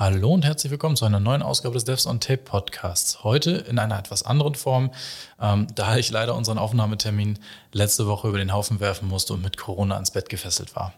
Hallo 0.00 0.32
und 0.32 0.44
herzlich 0.44 0.70
willkommen 0.70 0.94
zu 0.94 1.06
einer 1.06 1.18
neuen 1.18 1.42
Ausgabe 1.42 1.74
des 1.74 1.82
Devs 1.82 2.06
on 2.06 2.20
Tape 2.20 2.44
Podcasts. 2.44 3.24
Heute 3.24 3.50
in 3.50 3.80
einer 3.80 3.98
etwas 3.98 4.22
anderen 4.22 4.54
Form, 4.54 4.92
ähm, 5.40 5.66
da 5.74 5.96
ich 5.96 6.12
leider 6.12 6.36
unseren 6.36 6.56
Aufnahmetermin 6.56 7.40
letzte 7.72 8.06
Woche 8.06 8.28
über 8.28 8.38
den 8.38 8.52
Haufen 8.52 8.78
werfen 8.78 9.08
musste 9.08 9.34
und 9.34 9.42
mit 9.42 9.56
Corona 9.56 9.96
ans 9.96 10.12
Bett 10.12 10.28
gefesselt 10.28 10.76
war. 10.76 10.94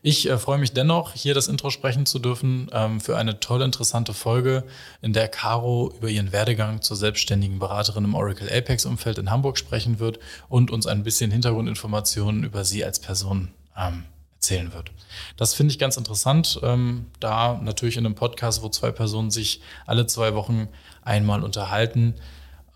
Ich 0.00 0.30
äh, 0.30 0.38
freue 0.38 0.56
mich 0.56 0.72
dennoch, 0.72 1.12
hier 1.12 1.34
das 1.34 1.46
Intro 1.46 1.68
sprechen 1.68 2.06
zu 2.06 2.20
dürfen 2.20 2.70
ähm, 2.72 3.02
für 3.02 3.18
eine 3.18 3.38
tolle, 3.38 3.66
interessante 3.66 4.14
Folge, 4.14 4.64
in 5.02 5.12
der 5.12 5.28
Caro 5.28 5.92
über 5.98 6.08
ihren 6.08 6.32
Werdegang 6.32 6.80
zur 6.80 6.96
selbstständigen 6.96 7.58
Beraterin 7.58 8.04
im 8.04 8.14
Oracle 8.14 8.48
Apex-Umfeld 8.48 9.18
in 9.18 9.30
Hamburg 9.30 9.58
sprechen 9.58 9.98
wird 9.98 10.18
und 10.48 10.70
uns 10.70 10.86
ein 10.86 11.02
bisschen 11.02 11.30
Hintergrundinformationen 11.30 12.44
über 12.44 12.64
sie 12.64 12.82
als 12.82 12.98
Person 12.98 13.50
ähm, 13.76 14.04
erzählen 14.42 14.72
wird. 14.74 14.90
Das 15.36 15.54
finde 15.54 15.70
ich 15.70 15.78
ganz 15.78 15.96
interessant, 15.96 16.58
ähm, 16.64 17.06
da 17.20 17.60
natürlich 17.62 17.96
in 17.96 18.04
einem 18.04 18.16
Podcast, 18.16 18.60
wo 18.62 18.68
zwei 18.68 18.90
Personen 18.90 19.30
sich 19.30 19.62
alle 19.86 20.06
zwei 20.06 20.34
Wochen 20.34 20.68
einmal 21.02 21.44
unterhalten, 21.44 22.14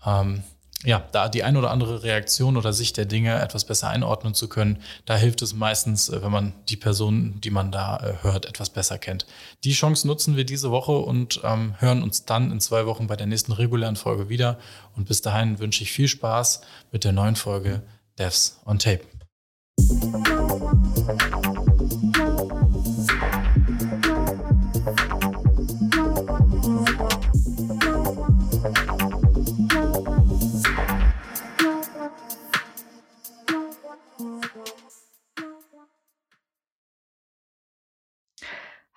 ähm, 0.05 0.43
ja, 0.85 1.03
da 1.11 1.27
die 1.27 1.43
ein 1.43 1.57
oder 1.57 1.71
andere 1.71 2.03
Reaktion 2.03 2.55
oder 2.55 2.71
Sicht 2.71 2.97
der 2.97 3.05
Dinge 3.05 3.41
etwas 3.41 3.65
besser 3.65 3.89
einordnen 3.89 4.35
zu 4.35 4.47
können, 4.47 4.81
da 5.05 5.17
hilft 5.17 5.41
es 5.41 5.53
meistens, 5.53 6.07
äh, 6.07 6.21
wenn 6.21 6.31
man 6.31 6.53
die 6.69 6.77
Person, 6.77 7.41
die 7.41 7.49
man 7.49 7.71
da 7.71 7.97
äh, 7.97 8.13
hört, 8.23 8.45
etwas 8.45 8.69
besser 8.69 8.97
kennt. 8.97 9.25
Die 9.65 9.73
Chance 9.73 10.07
nutzen 10.07 10.37
wir 10.37 10.45
diese 10.45 10.71
Woche 10.71 10.93
und 10.93 11.41
ähm, 11.43 11.75
hören 11.79 12.01
uns 12.01 12.23
dann 12.23 12.51
in 12.51 12.61
zwei 12.61 12.85
Wochen 12.85 13.07
bei 13.07 13.17
der 13.17 13.27
nächsten 13.27 13.51
regulären 13.51 13.97
Folge 13.97 14.29
wieder. 14.29 14.57
Und 14.95 15.07
bis 15.07 15.21
dahin 15.21 15.59
wünsche 15.59 15.83
ich 15.83 15.91
viel 15.91 16.07
Spaß 16.07 16.61
mit 16.93 17.03
der 17.03 17.11
neuen 17.11 17.35
Folge 17.35 17.81
Devs 18.17 18.61
on 18.65 18.79
Tape. 18.79 19.01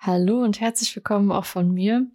Hallo 0.03 0.41
und 0.41 0.59
herzlich 0.59 0.95
willkommen 0.95 1.31
auch 1.31 1.45
von 1.45 1.71
mir. 1.71 2.07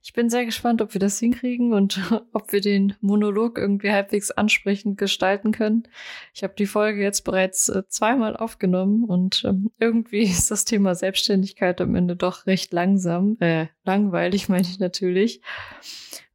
Ich 0.00 0.12
bin 0.12 0.30
sehr 0.30 0.44
gespannt, 0.44 0.80
ob 0.80 0.94
wir 0.94 1.00
das 1.00 1.18
hinkriegen 1.18 1.72
und 1.72 2.00
ob 2.32 2.52
wir 2.52 2.60
den 2.60 2.94
Monolog 3.00 3.58
irgendwie 3.58 3.90
halbwegs 3.90 4.30
ansprechend 4.30 4.96
gestalten 4.96 5.50
können. 5.50 5.88
Ich 6.34 6.44
habe 6.44 6.54
die 6.56 6.66
Folge 6.66 7.02
jetzt 7.02 7.22
bereits 7.22 7.68
äh, 7.68 7.82
zweimal 7.88 8.36
aufgenommen 8.36 9.02
und 9.06 9.42
ähm, 9.44 9.72
irgendwie 9.80 10.22
ist 10.22 10.52
das 10.52 10.64
Thema 10.64 10.94
Selbstständigkeit 10.94 11.80
am 11.80 11.96
Ende 11.96 12.14
doch 12.14 12.46
recht 12.46 12.72
langsam, 12.72 13.36
äh, 13.40 13.66
langweilig 13.84 14.48
meine 14.48 14.62
ich 14.62 14.78
natürlich. 14.78 15.42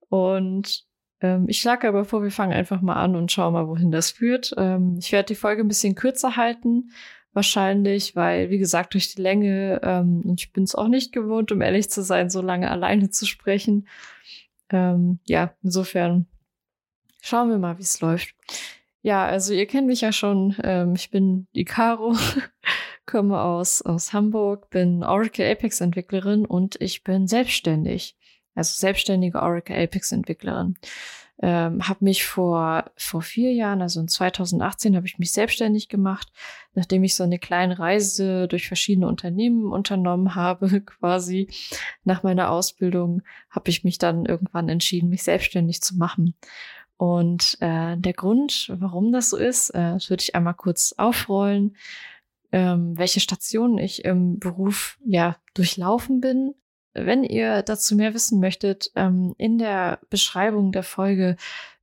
Und 0.09 0.83
ähm, 1.22 1.45
ich 1.47 1.61
schlage 1.61 1.88
aber 1.88 2.03
vor, 2.03 2.22
wir 2.22 2.31
fangen 2.31 2.52
einfach 2.52 2.81
mal 2.81 3.02
an 3.02 3.16
und 3.16 3.31
schauen 3.31 3.53
mal, 3.53 3.69
wohin 3.69 3.91
das 3.91 4.11
führt. 4.11 4.53
Ähm, 4.58 4.97
ich 5.00 5.13
werde 5.13 5.28
die 5.28 5.35
Folge 5.35 5.61
ein 5.61 5.69
bisschen 5.69 5.95
kürzer 5.95 6.35
halten 6.35 6.91
wahrscheinlich, 7.38 8.16
weil, 8.16 8.50
wie 8.50 8.58
gesagt, 8.58 8.96
durch 8.96 9.14
die 9.14 9.22
Länge, 9.22 9.80
ähm, 9.84 10.24
und 10.26 10.42
ich 10.42 10.52
bin 10.52 10.64
es 10.64 10.74
auch 10.74 10.88
nicht 10.88 11.14
gewohnt, 11.14 11.52
um 11.52 11.62
ehrlich 11.62 11.88
zu 11.88 12.02
sein, 12.02 12.32
so 12.32 12.42
lange 12.42 12.72
alleine 12.72 13.12
zu 13.12 13.28
sprechen. 13.28 13.88
Ähm, 14.72 15.20
ja, 15.28 15.54
insofern 15.62 16.26
schauen 17.22 17.52
wir 17.52 17.60
mal, 17.60 17.78
wie 17.78 17.84
es 17.84 18.02
läuft. 18.02 18.34
Ja, 19.04 19.28
also 19.28 19.54
ihr 19.54 19.68
kennt 19.68 19.86
mich 19.86 20.02
ja 20.02 20.12
schon. 20.12 20.56
Ähm, 20.64 20.96
ich 20.96 21.12
bin 21.12 21.46
die 21.56 21.66
komme 23.06 23.40
aus, 23.40 23.84
aus 23.84 24.14
Hamburg, 24.14 24.72
bin 24.72 25.04
Oracle 25.04 25.50
Apex 25.52 25.80
Entwicklerin 25.80 26.44
und 26.44 26.82
ich 26.82 27.04
bin 27.04 27.28
selbstständig. 27.28 28.18
Also 28.56 28.74
selbstständige 28.76 29.44
Oracle 29.44 29.78
Apex 29.78 30.12
Entwicklerin 30.12 30.74
ähm, 31.40 31.88
habe 31.88 32.04
mich 32.04 32.26
vor, 32.26 32.92
vor 32.96 33.22
vier 33.22 33.54
Jahren, 33.54 33.82
also 33.82 34.00
in 34.00 34.08
2018, 34.08 34.96
habe 34.96 35.06
ich 35.06 35.20
mich 35.20 35.32
selbstständig 35.32 35.88
gemacht, 35.88 36.31
nachdem 36.74 37.03
ich 37.03 37.16
so 37.16 37.24
eine 37.24 37.38
kleine 37.38 37.78
Reise 37.78 38.48
durch 38.48 38.68
verschiedene 38.68 39.08
Unternehmen 39.08 39.72
unternommen 39.72 40.36
habe, 40.36 40.81
quasi. 40.86 41.50
Nach 42.03 42.24
meiner 42.24 42.50
Ausbildung, 42.50 43.22
habe 43.50 43.70
ich 43.70 43.84
mich 43.84 43.97
dann 44.00 44.26
irgendwann 44.26 44.70
entschieden, 44.70 45.09
mich 45.09 45.24
selbstständig 45.24 45.81
zu 45.81 45.96
machen. 45.96 46.34
Und 46.97 47.58
äh, 47.59 47.96
der 47.97 48.14
Grund, 48.14 48.74
warum 48.76 49.12
das 49.12 49.30
so 49.30 49.38
ist, 49.38 49.70
äh, 49.70 49.94
das 49.94 50.09
würde 50.09 50.24
ich 50.24 50.34
einmal 50.34 50.56
kurz 50.56 50.96
aufrollen, 50.97 51.76
ähm, 52.52 52.97
welche 52.97 53.20
Stationen 53.20 53.78
ich 53.78 54.06
im 54.06 54.40
Beruf 54.40 54.97
ja 55.06 55.38
durchlaufen 55.53 56.22
bin 56.22 56.56
wenn 57.06 57.24
ihr 57.24 57.62
dazu 57.63 57.96
mehr 57.96 58.13
wissen 58.13 58.40
möchtet, 58.40 58.91
ähm, 58.96 59.35
in 59.38 59.58
der 59.58 60.00
Beschreibung 60.09 60.72
der 60.72 60.84
Folge 60.84 61.35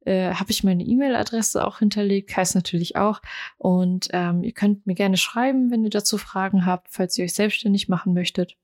äh, 0.04 0.34
habe 0.34 0.50
ich 0.50 0.64
meine 0.64 0.84
E-Mail-Adresse 0.84 1.66
auch 1.66 1.78
hinterlegt, 1.78 2.36
heißt 2.36 2.54
natürlich 2.54 2.96
auch. 2.96 3.20
Und 3.56 4.08
ähm, 4.12 4.42
ihr 4.42 4.52
könnt 4.52 4.86
mir 4.86 4.94
gerne 4.94 5.16
schreiben, 5.16 5.70
wenn 5.70 5.84
ihr 5.84 5.90
dazu 5.90 6.18
Fragen 6.18 6.66
habt, 6.66 6.88
falls 6.90 7.16
ihr 7.18 7.24
euch 7.24 7.34
selbstständig 7.34 7.88
machen 7.88 8.14
möchtet. 8.14 8.56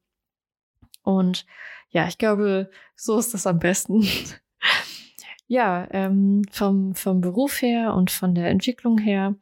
Und 1.03 1.47
ja, 1.91 2.07
ich 2.07 2.19
glaube, 2.19 2.71
so 2.95 3.19
ist 3.19 3.35
das 3.35 3.47
am 3.47 3.59
besten. 3.59 4.07
ja, 5.47 5.89
ähm, 5.91 6.43
vom, 6.51 6.95
vom 6.95 7.21
Beruf 7.21 7.63
her 7.63 7.95
und 7.95 8.11
von 8.11 8.35
der 8.35 8.49
Entwicklung 8.51 8.99
her 8.99 9.35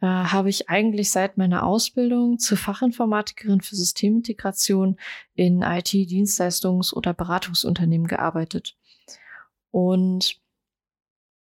äh, 0.00 0.06
habe 0.06 0.48
ich 0.48 0.68
eigentlich 0.68 1.10
seit 1.10 1.36
meiner 1.36 1.64
Ausbildung 1.64 2.38
zur 2.38 2.56
Fachinformatikerin 2.58 3.60
für 3.60 3.76
Systemintegration 3.76 4.98
in 5.34 5.62
IT-Dienstleistungs- 5.62 6.94
oder 6.94 7.14
Beratungsunternehmen 7.14 8.06
gearbeitet. 8.06 8.76
Und 9.70 10.40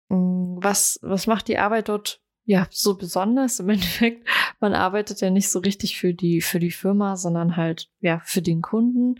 mh, 0.09 0.17
mm, 0.17 0.59
was, 0.61 0.99
was 1.03 1.27
macht 1.27 1.49
die 1.49 1.59
Arbeit 1.59 1.89
dort 1.89 2.21
ja, 2.49 2.67
so 2.71 2.97
besonders. 2.97 3.61
Im 3.61 3.69
Endeffekt, 3.69 4.27
man 4.61 4.75
arbeitet 4.75 5.21
ja 5.21 5.31
nicht 5.31 5.49
so 5.49 5.61
richtig 5.61 5.99
für 5.99 6.15
die, 6.15 6.41
für 6.41 6.59
die 6.59 6.71
Firma, 6.71 7.17
sondern 7.17 7.57
halt, 7.57 7.89
ja, 8.01 8.21
für 8.25 8.43
den 8.43 8.61
Kunden. 8.61 9.17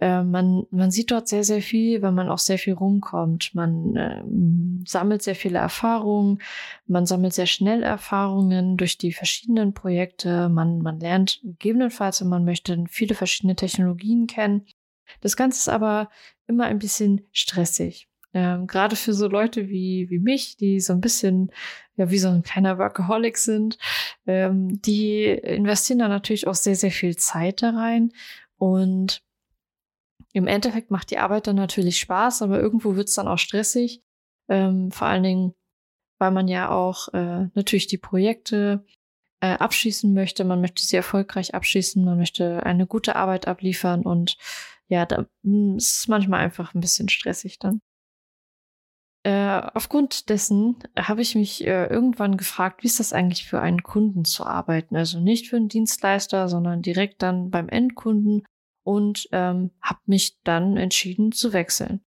Äh, 0.00 0.22
man, 0.22 0.66
man 0.70 0.90
sieht 0.90 1.10
dort 1.10 1.28
sehr, 1.28 1.44
sehr 1.44 1.62
viel, 1.62 2.02
weil 2.02 2.12
man 2.12 2.28
auch 2.28 2.38
sehr 2.38 2.58
viel 2.58 2.74
rumkommt. 2.74 3.54
Man 3.54 3.96
äh, 3.96 4.22
sammelt 4.86 5.22
sehr 5.22 5.34
viele 5.34 5.58
Erfahrungen. 5.58 6.40
Man 6.86 7.06
sammelt 7.06 7.34
sehr 7.34 7.46
schnell 7.46 7.82
Erfahrungen 7.82 8.76
durch 8.76 8.98
die 8.98 9.12
verschiedenen 9.12 9.72
Projekte. 9.72 10.48
Man, 10.48 10.80
man 10.80 11.00
lernt 11.00 11.40
gegebenenfalls, 11.42 12.20
wenn 12.20 12.28
man 12.28 12.44
möchte, 12.44 12.84
viele 12.88 13.14
verschiedene 13.14 13.56
Technologien 13.56 14.26
kennen. 14.26 14.66
Das 15.20 15.36
Ganze 15.36 15.58
ist 15.58 15.68
aber 15.68 16.10
immer 16.46 16.64
ein 16.64 16.78
bisschen 16.78 17.26
stressig. 17.32 18.08
Ähm, 18.34 18.66
Gerade 18.66 18.96
für 18.96 19.12
so 19.12 19.28
Leute 19.28 19.68
wie, 19.68 20.08
wie 20.10 20.18
mich, 20.18 20.56
die 20.56 20.80
so 20.80 20.92
ein 20.92 21.00
bisschen 21.00 21.50
ja 21.96 22.10
wie 22.10 22.18
so 22.18 22.28
ein 22.28 22.42
kleiner 22.42 22.78
Workaholic 22.78 23.36
sind, 23.36 23.78
ähm, 24.26 24.80
die 24.80 25.24
investieren 25.24 25.98
da 25.98 26.08
natürlich 26.08 26.46
auch 26.46 26.54
sehr, 26.54 26.76
sehr 26.76 26.90
viel 26.90 27.16
Zeit 27.16 27.62
da 27.62 27.70
rein. 27.70 28.12
Und 28.56 29.22
im 30.32 30.46
Endeffekt 30.46 30.90
macht 30.90 31.10
die 31.10 31.18
Arbeit 31.18 31.46
dann 31.46 31.56
natürlich 31.56 32.00
Spaß, 32.00 32.42
aber 32.42 32.60
irgendwo 32.60 32.96
wird 32.96 33.08
es 33.08 33.14
dann 33.14 33.28
auch 33.28 33.38
stressig. 33.38 34.02
Ähm, 34.48 34.90
vor 34.90 35.06
allen 35.06 35.22
Dingen, 35.22 35.54
weil 36.18 36.30
man 36.30 36.48
ja 36.48 36.70
auch 36.70 37.08
äh, 37.12 37.48
natürlich 37.54 37.86
die 37.86 37.98
Projekte 37.98 38.84
äh, 39.40 39.54
abschließen 39.54 40.12
möchte. 40.14 40.44
Man 40.44 40.60
möchte 40.60 40.82
sie 40.84 40.96
erfolgreich 40.96 41.54
abschließen, 41.54 42.04
man 42.04 42.18
möchte 42.18 42.64
eine 42.64 42.86
gute 42.86 43.16
Arbeit 43.16 43.46
abliefern 43.46 44.02
und 44.02 44.36
ja, 44.88 45.06
da 45.06 45.26
hm, 45.42 45.76
ist 45.76 45.98
es 45.98 46.08
manchmal 46.08 46.40
einfach 46.40 46.74
ein 46.74 46.80
bisschen 46.80 47.08
stressig 47.08 47.58
dann. 47.58 47.80
Äh, 49.24 49.60
aufgrund 49.74 50.30
dessen 50.30 50.78
habe 50.98 51.22
ich 51.22 51.36
mich 51.36 51.64
äh, 51.64 51.86
irgendwann 51.86 52.36
gefragt, 52.36 52.82
wie 52.82 52.88
ist 52.88 52.98
das 52.98 53.12
eigentlich 53.12 53.46
für 53.46 53.60
einen 53.60 53.84
Kunden 53.84 54.24
zu 54.24 54.44
arbeiten? 54.44 54.96
Also 54.96 55.20
nicht 55.20 55.48
für 55.48 55.56
einen 55.56 55.68
Dienstleister, 55.68 56.48
sondern 56.48 56.82
direkt 56.82 57.22
dann 57.22 57.50
beim 57.50 57.68
Endkunden 57.68 58.44
und 58.84 59.28
ähm, 59.30 59.70
habe 59.80 60.00
mich 60.06 60.40
dann 60.42 60.76
entschieden 60.76 61.30
zu 61.30 61.52
wechseln. 61.52 62.00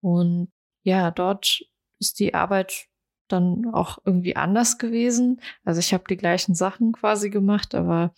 Und 0.00 0.48
ja, 0.82 1.10
dort 1.10 1.62
ist 1.98 2.20
die 2.20 2.32
Arbeit 2.32 2.86
dann 3.28 3.66
auch 3.74 3.98
irgendwie 4.04 4.36
anders 4.36 4.78
gewesen. 4.78 5.40
Also 5.64 5.80
ich 5.80 5.92
habe 5.92 6.04
die 6.08 6.16
gleichen 6.16 6.54
Sachen 6.54 6.92
quasi 6.92 7.28
gemacht, 7.28 7.74
aber 7.74 8.14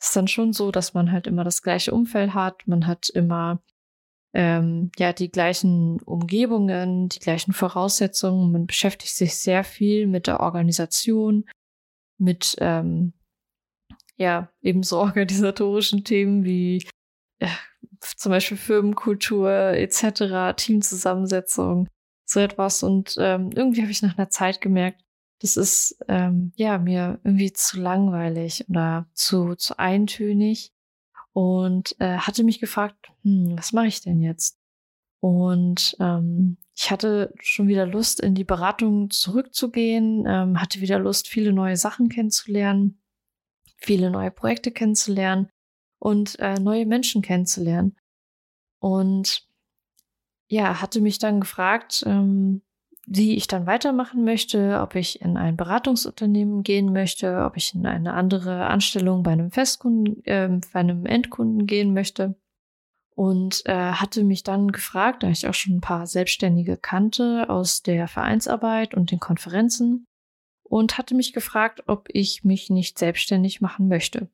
es 0.00 0.08
ist 0.08 0.16
dann 0.16 0.28
schon 0.28 0.52
so, 0.52 0.70
dass 0.70 0.94
man 0.94 1.10
halt 1.10 1.26
immer 1.26 1.44
das 1.44 1.62
gleiche 1.62 1.94
Umfeld 1.94 2.34
hat. 2.34 2.66
Man 2.66 2.86
hat 2.86 3.08
immer 3.08 3.62
ähm, 4.34 4.90
ja 4.98 5.12
die 5.12 5.30
gleichen 5.30 6.00
Umgebungen, 6.02 7.08
die 7.08 7.18
gleichen 7.18 7.52
Voraussetzungen. 7.52 8.52
Man 8.52 8.66
beschäftigt 8.66 9.14
sich 9.14 9.36
sehr 9.36 9.64
viel 9.64 10.06
mit 10.06 10.26
der 10.26 10.40
Organisation, 10.40 11.44
mit 12.18 12.56
ähm, 12.60 13.14
ja 14.16 14.50
eben 14.60 14.82
so 14.82 14.98
organisatorischen 15.00 16.04
Themen 16.04 16.44
wie 16.44 16.84
äh, 17.38 17.48
zum 18.00 18.30
Beispiel 18.30 18.56
Firmenkultur 18.56 19.50
etc., 19.50 20.54
Teamzusammensetzung, 20.56 21.88
so 22.24 22.40
etwas. 22.40 22.82
Und 22.82 23.16
ähm, 23.18 23.50
irgendwie 23.54 23.82
habe 23.82 23.90
ich 23.90 24.02
nach 24.02 24.18
einer 24.18 24.30
Zeit 24.30 24.60
gemerkt, 24.60 25.02
das 25.40 25.56
ist 25.56 25.96
ähm, 26.08 26.52
ja 26.56 26.78
mir 26.78 27.20
irgendwie 27.22 27.52
zu 27.52 27.80
langweilig 27.80 28.68
oder 28.68 29.08
zu, 29.14 29.54
zu 29.54 29.78
eintönig 29.78 30.72
und 31.38 31.94
äh, 32.00 32.16
hatte 32.16 32.42
mich 32.42 32.58
gefragt, 32.58 33.12
hm, 33.22 33.56
was 33.56 33.72
mache 33.72 33.86
ich 33.86 34.00
denn 34.00 34.20
jetzt? 34.20 34.58
Und 35.20 35.96
ähm, 36.00 36.56
ich 36.74 36.90
hatte 36.90 37.32
schon 37.38 37.68
wieder 37.68 37.86
Lust, 37.86 38.18
in 38.18 38.34
die 38.34 38.42
Beratung 38.42 39.08
zurückzugehen, 39.10 40.24
ähm, 40.26 40.60
hatte 40.60 40.80
wieder 40.80 40.98
Lust, 40.98 41.28
viele 41.28 41.52
neue 41.52 41.76
Sachen 41.76 42.08
kennenzulernen, 42.08 43.00
viele 43.76 44.10
neue 44.10 44.32
Projekte 44.32 44.72
kennenzulernen 44.72 45.48
und 46.00 46.40
äh, 46.40 46.58
neue 46.58 46.86
Menschen 46.86 47.22
kennenzulernen. 47.22 47.96
Und 48.80 49.46
ja, 50.48 50.80
hatte 50.80 51.00
mich 51.00 51.20
dann 51.20 51.38
gefragt, 51.38 52.02
ähm, 52.04 52.62
wie 53.10 53.36
ich 53.36 53.46
dann 53.46 53.66
weitermachen 53.66 54.24
möchte, 54.24 54.80
ob 54.80 54.94
ich 54.94 55.22
in 55.22 55.36
ein 55.36 55.56
Beratungsunternehmen 55.56 56.62
gehen 56.62 56.92
möchte, 56.92 57.44
ob 57.44 57.56
ich 57.56 57.74
in 57.74 57.86
eine 57.86 58.12
andere 58.12 58.66
Anstellung 58.66 59.22
bei 59.22 59.32
einem 59.32 59.50
Festkunden, 59.50 60.24
äh, 60.26 60.48
bei 60.72 60.80
einem 60.80 61.06
Endkunden 61.06 61.66
gehen 61.66 61.94
möchte. 61.94 62.36
Und 63.14 63.62
äh, 63.66 63.72
hatte 63.72 64.22
mich 64.22 64.44
dann 64.44 64.70
gefragt, 64.70 65.22
da 65.22 65.28
ich 65.28 65.48
auch 65.48 65.54
schon 65.54 65.78
ein 65.78 65.80
paar 65.80 66.06
Selbstständige 66.06 66.76
kannte 66.76 67.46
aus 67.48 67.82
der 67.82 68.06
Vereinsarbeit 68.06 68.94
und 68.94 69.10
den 69.10 69.18
Konferenzen, 69.18 70.06
und 70.68 70.98
hatte 70.98 71.14
mich 71.14 71.32
gefragt, 71.32 71.84
ob 71.86 72.08
ich 72.12 72.44
mich 72.44 72.70
nicht 72.70 72.98
selbstständig 72.98 73.60
machen 73.60 73.88
möchte. 73.88 74.28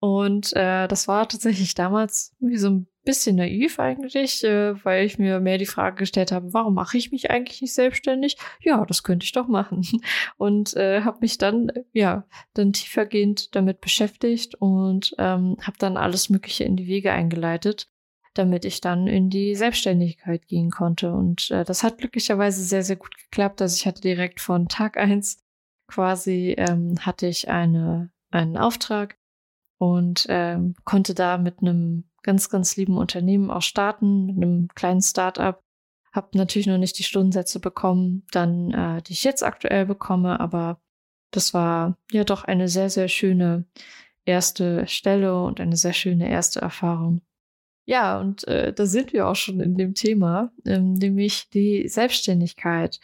Und 0.00 0.54
äh, 0.54 0.88
das 0.88 1.08
war 1.08 1.28
tatsächlich 1.28 1.74
damals 1.74 2.34
wie 2.38 2.56
so 2.56 2.70
ein 2.70 2.86
bisschen 3.04 3.36
naiv 3.36 3.78
eigentlich, 3.78 4.44
äh, 4.44 4.84
weil 4.84 5.06
ich 5.06 5.18
mir 5.18 5.40
mehr 5.40 5.58
die 5.58 5.66
Frage 5.66 5.96
gestellt 5.96 6.32
habe, 6.32 6.52
warum 6.52 6.74
mache 6.74 6.98
ich 6.98 7.12
mich 7.12 7.30
eigentlich 7.30 7.62
nicht 7.62 7.74
selbstständig? 7.74 8.36
Ja, 8.60 8.84
das 8.84 9.02
könnte 9.02 9.24
ich 9.24 9.32
doch 9.32 9.48
machen. 9.48 9.82
Und 10.36 10.76
äh, 10.76 11.02
habe 11.02 11.18
mich 11.20 11.38
dann, 11.38 11.72
ja, 11.92 12.24
dann 12.54 12.72
tiefergehend 12.72 13.54
damit 13.54 13.80
beschäftigt 13.80 14.54
und 14.56 15.14
ähm, 15.18 15.56
habe 15.62 15.76
dann 15.78 15.96
alles 15.96 16.30
Mögliche 16.30 16.64
in 16.64 16.76
die 16.76 16.86
Wege 16.86 17.12
eingeleitet, 17.12 17.88
damit 18.34 18.64
ich 18.64 18.80
dann 18.80 19.06
in 19.06 19.30
die 19.30 19.54
Selbstständigkeit 19.54 20.46
gehen 20.46 20.70
konnte. 20.70 21.12
Und 21.12 21.50
äh, 21.50 21.64
das 21.64 21.82
hat 21.82 21.98
glücklicherweise 21.98 22.62
sehr, 22.62 22.82
sehr 22.82 22.96
gut 22.96 23.16
geklappt. 23.16 23.62
Also 23.62 23.76
ich 23.76 23.86
hatte 23.86 24.00
direkt 24.00 24.40
von 24.40 24.68
Tag 24.68 24.96
eins 24.96 25.42
quasi, 25.88 26.54
ähm, 26.56 26.94
hatte 27.00 27.26
ich 27.26 27.48
eine, 27.48 28.10
einen 28.30 28.56
Auftrag 28.56 29.18
und 29.78 30.26
ähm, 30.28 30.74
konnte 30.84 31.14
da 31.14 31.38
mit 31.38 31.60
einem 31.60 32.09
ganz, 32.22 32.48
ganz 32.48 32.76
lieben 32.76 32.96
Unternehmen 32.96 33.50
auch 33.50 33.62
starten, 33.62 34.26
mit 34.26 34.36
einem 34.36 34.68
kleinen 34.74 35.02
Start-up. 35.02 35.62
Hab 36.12 36.34
natürlich 36.34 36.66
noch 36.66 36.78
nicht 36.78 36.98
die 36.98 37.04
Stundensätze 37.04 37.60
bekommen, 37.60 38.26
dann 38.32 38.72
äh, 38.72 39.02
die 39.02 39.12
ich 39.12 39.24
jetzt 39.24 39.44
aktuell 39.44 39.86
bekomme, 39.86 40.40
aber 40.40 40.80
das 41.30 41.54
war 41.54 41.96
ja 42.10 42.24
doch 42.24 42.44
eine 42.44 42.68
sehr, 42.68 42.90
sehr 42.90 43.08
schöne 43.08 43.64
erste 44.24 44.86
Stelle 44.88 45.42
und 45.42 45.60
eine 45.60 45.76
sehr 45.76 45.92
schöne 45.92 46.28
erste 46.28 46.60
Erfahrung. 46.60 47.22
Ja, 47.86 48.20
und 48.20 48.46
äh, 48.46 48.72
da 48.72 48.86
sind 48.86 49.12
wir 49.12 49.26
auch 49.28 49.36
schon 49.36 49.60
in 49.60 49.76
dem 49.76 49.94
Thema, 49.94 50.52
ähm, 50.64 50.94
nämlich 50.94 51.48
die 51.50 51.88
Selbstständigkeit. 51.88 53.00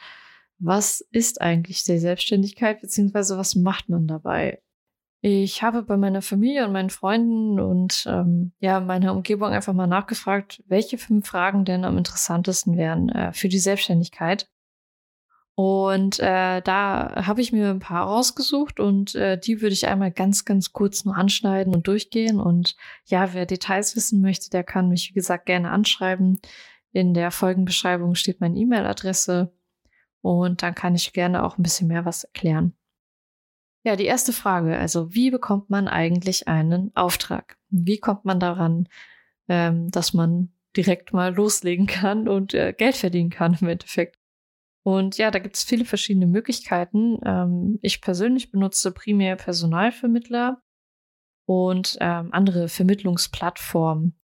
Was 0.58 1.00
ist 1.10 1.40
eigentlich 1.40 1.82
die 1.84 1.98
Selbstständigkeit, 1.98 2.80
beziehungsweise 2.80 3.36
was 3.36 3.54
macht 3.56 3.88
man 3.88 4.06
dabei? 4.06 4.62
Ich 5.28 5.64
habe 5.64 5.82
bei 5.82 5.96
meiner 5.96 6.22
Familie 6.22 6.64
und 6.64 6.72
meinen 6.72 6.88
Freunden 6.88 7.58
und 7.58 8.04
ähm, 8.06 8.52
ja, 8.60 8.78
meiner 8.78 9.12
Umgebung 9.12 9.48
einfach 9.48 9.72
mal 9.72 9.88
nachgefragt, 9.88 10.62
welche 10.68 10.98
fünf 10.98 11.26
Fragen 11.26 11.64
denn 11.64 11.84
am 11.84 11.98
interessantesten 11.98 12.76
wären 12.76 13.08
äh, 13.08 13.32
für 13.32 13.48
die 13.48 13.58
Selbstständigkeit. 13.58 14.48
Und 15.56 16.20
äh, 16.20 16.62
da 16.62 17.26
habe 17.26 17.40
ich 17.40 17.50
mir 17.50 17.70
ein 17.70 17.80
paar 17.80 18.06
rausgesucht 18.06 18.78
und 18.78 19.16
äh, 19.16 19.36
die 19.36 19.60
würde 19.60 19.72
ich 19.72 19.88
einmal 19.88 20.12
ganz, 20.12 20.44
ganz 20.44 20.72
kurz 20.72 21.04
nur 21.04 21.16
anschneiden 21.16 21.74
und 21.74 21.88
durchgehen. 21.88 22.38
Und 22.38 22.76
ja, 23.06 23.34
wer 23.34 23.46
Details 23.46 23.96
wissen 23.96 24.20
möchte, 24.20 24.48
der 24.50 24.62
kann 24.62 24.88
mich, 24.88 25.10
wie 25.10 25.14
gesagt, 25.14 25.46
gerne 25.46 25.72
anschreiben. 25.72 26.38
In 26.92 27.14
der 27.14 27.32
Folgenbeschreibung 27.32 28.14
steht 28.14 28.40
meine 28.40 28.56
E-Mail-Adresse 28.60 29.52
und 30.20 30.62
dann 30.62 30.76
kann 30.76 30.94
ich 30.94 31.12
gerne 31.12 31.42
auch 31.42 31.58
ein 31.58 31.64
bisschen 31.64 31.88
mehr 31.88 32.04
was 32.04 32.22
erklären. 32.22 32.76
Ja, 33.86 33.94
die 33.94 34.06
erste 34.06 34.32
Frage, 34.32 34.76
also 34.76 35.14
wie 35.14 35.30
bekommt 35.30 35.70
man 35.70 35.86
eigentlich 35.86 36.48
einen 36.48 36.90
Auftrag? 36.96 37.56
Wie 37.70 37.98
kommt 37.98 38.24
man 38.24 38.40
daran, 38.40 38.88
ähm, 39.46 39.92
dass 39.92 40.12
man 40.12 40.52
direkt 40.76 41.12
mal 41.12 41.32
loslegen 41.32 41.86
kann 41.86 42.26
und 42.26 42.52
äh, 42.52 42.72
Geld 42.76 42.96
verdienen 42.96 43.30
kann 43.30 43.56
im 43.60 43.68
Endeffekt? 43.68 44.18
Und 44.82 45.18
ja, 45.18 45.30
da 45.30 45.38
gibt 45.38 45.54
es 45.54 45.62
viele 45.62 45.84
verschiedene 45.84 46.26
Möglichkeiten. 46.26 47.20
Ähm, 47.24 47.78
ich 47.80 48.00
persönlich 48.00 48.50
benutze 48.50 48.90
primär 48.90 49.36
Personalvermittler 49.36 50.60
und 51.46 51.96
ähm, 52.00 52.30
andere 52.32 52.66
Vermittlungsplattformen. 52.66 54.18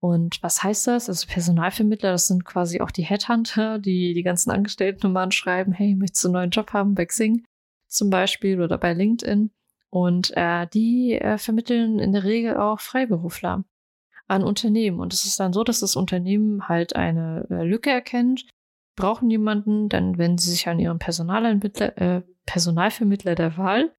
Und 0.00 0.42
was 0.42 0.62
heißt 0.62 0.86
das? 0.86 1.10
Also 1.10 1.26
Personalvermittler, 1.26 2.12
das 2.12 2.26
sind 2.26 2.46
quasi 2.46 2.80
auch 2.80 2.90
die 2.90 3.04
Headhunter, 3.04 3.78
die 3.78 4.14
die 4.14 4.22
ganzen 4.22 4.50
Angestellten 4.50 5.12
mal 5.12 5.30
schreiben, 5.30 5.72
hey, 5.72 5.94
möchtest 5.94 6.24
du 6.24 6.28
einen 6.28 6.32
neuen 6.32 6.50
Job 6.50 6.72
haben 6.72 6.94
bei 6.94 7.04
Xing? 7.04 7.44
Zum 7.88 8.10
Beispiel 8.10 8.60
oder 8.60 8.78
bei 8.78 8.92
LinkedIn. 8.92 9.50
Und 9.90 10.36
äh, 10.36 10.66
die 10.66 11.14
äh, 11.14 11.38
vermitteln 11.38 11.98
in 11.98 12.12
der 12.12 12.24
Regel 12.24 12.56
auch 12.56 12.80
Freiberufler 12.80 13.64
an 14.26 14.44
Unternehmen. 14.44 15.00
Und 15.00 15.14
es 15.14 15.24
ist 15.24 15.40
dann 15.40 15.52
so, 15.52 15.64
dass 15.64 15.80
das 15.80 15.96
Unternehmen 15.96 16.68
halt 16.68 16.94
eine 16.94 17.46
äh, 17.50 17.64
Lücke 17.64 17.90
erkennt, 17.90 18.44
brauchen 18.94 19.30
jemanden, 19.30 19.88
dann 19.88 20.18
wenn 20.18 20.36
sie 20.36 20.50
sich 20.50 20.68
an 20.68 20.78
ihren 20.78 20.98
Personalvermittler, 20.98 21.98
äh, 21.98 22.22
Personalvermittler 22.44 23.34
der 23.34 23.56
Wahl 23.56 23.94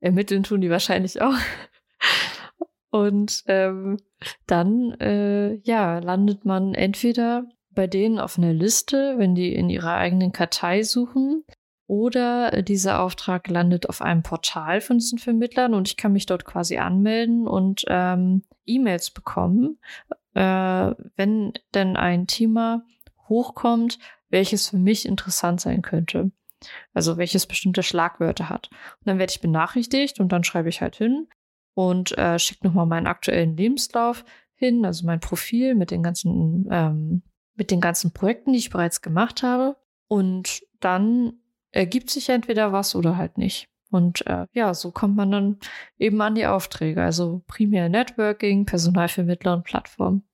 ermitteln, 0.00 0.42
tun 0.42 0.60
die 0.60 0.70
wahrscheinlich 0.70 1.22
auch. 1.22 1.34
Und 2.90 3.44
ähm, 3.46 3.98
dann 4.46 4.92
äh, 5.00 5.54
ja 5.62 5.98
landet 5.98 6.44
man 6.44 6.74
entweder 6.74 7.44
bei 7.70 7.86
denen 7.86 8.18
auf 8.18 8.38
einer 8.38 8.52
Liste, 8.52 9.14
wenn 9.18 9.34
die 9.34 9.54
in 9.54 9.70
ihrer 9.70 9.94
eigenen 9.94 10.32
Kartei 10.32 10.82
suchen, 10.82 11.44
oder 11.88 12.62
dieser 12.62 13.00
Auftrag 13.00 13.48
landet 13.48 13.88
auf 13.88 14.02
einem 14.02 14.22
Portal 14.22 14.80
von 14.80 14.98
diesen 14.98 15.18
Vermittlern 15.18 15.72
und 15.72 15.88
ich 15.88 15.96
kann 15.96 16.12
mich 16.12 16.26
dort 16.26 16.44
quasi 16.44 16.76
anmelden 16.76 17.48
und 17.48 17.84
ähm, 17.88 18.44
E-Mails 18.66 19.10
bekommen, 19.10 19.78
äh, 20.34 20.40
wenn 21.16 21.54
denn 21.74 21.96
ein 21.96 22.26
Thema 22.26 22.84
hochkommt, 23.28 23.98
welches 24.28 24.68
für 24.68 24.76
mich 24.76 25.06
interessant 25.06 25.62
sein 25.62 25.80
könnte. 25.80 26.30
Also 26.92 27.16
welches 27.16 27.46
bestimmte 27.46 27.82
Schlagwörter 27.82 28.50
hat. 28.50 28.68
Und 28.70 29.06
dann 29.06 29.18
werde 29.18 29.30
ich 29.30 29.40
benachrichtigt 29.40 30.20
und 30.20 30.30
dann 30.30 30.44
schreibe 30.44 30.68
ich 30.68 30.82
halt 30.82 30.96
hin 30.96 31.28
und 31.74 32.18
äh, 32.18 32.38
schicke 32.38 32.66
nochmal 32.66 32.86
meinen 32.86 33.06
aktuellen 33.06 33.56
Lebenslauf 33.56 34.24
hin, 34.54 34.84
also 34.84 35.06
mein 35.06 35.20
Profil 35.20 35.74
mit 35.74 35.90
den 35.90 36.02
ganzen, 36.02 36.66
ähm, 36.70 37.22
mit 37.54 37.70
den 37.70 37.80
ganzen 37.80 38.12
Projekten, 38.12 38.52
die 38.52 38.58
ich 38.58 38.70
bereits 38.70 39.00
gemacht 39.00 39.42
habe. 39.42 39.76
Und 40.08 40.62
dann 40.80 41.34
ergibt 41.78 42.10
sich 42.10 42.28
entweder 42.28 42.72
was 42.72 42.96
oder 42.96 43.16
halt 43.16 43.38
nicht. 43.38 43.68
Und 43.90 44.26
äh, 44.26 44.46
ja, 44.52 44.74
so 44.74 44.90
kommt 44.90 45.16
man 45.16 45.30
dann 45.30 45.58
eben 45.96 46.20
an 46.20 46.34
die 46.34 46.46
Aufträge, 46.46 47.02
also 47.02 47.42
primär 47.46 47.88
Networking, 47.88 48.66
Personalvermittler 48.66 49.54
und 49.54 49.64
Plattform. 49.64 50.24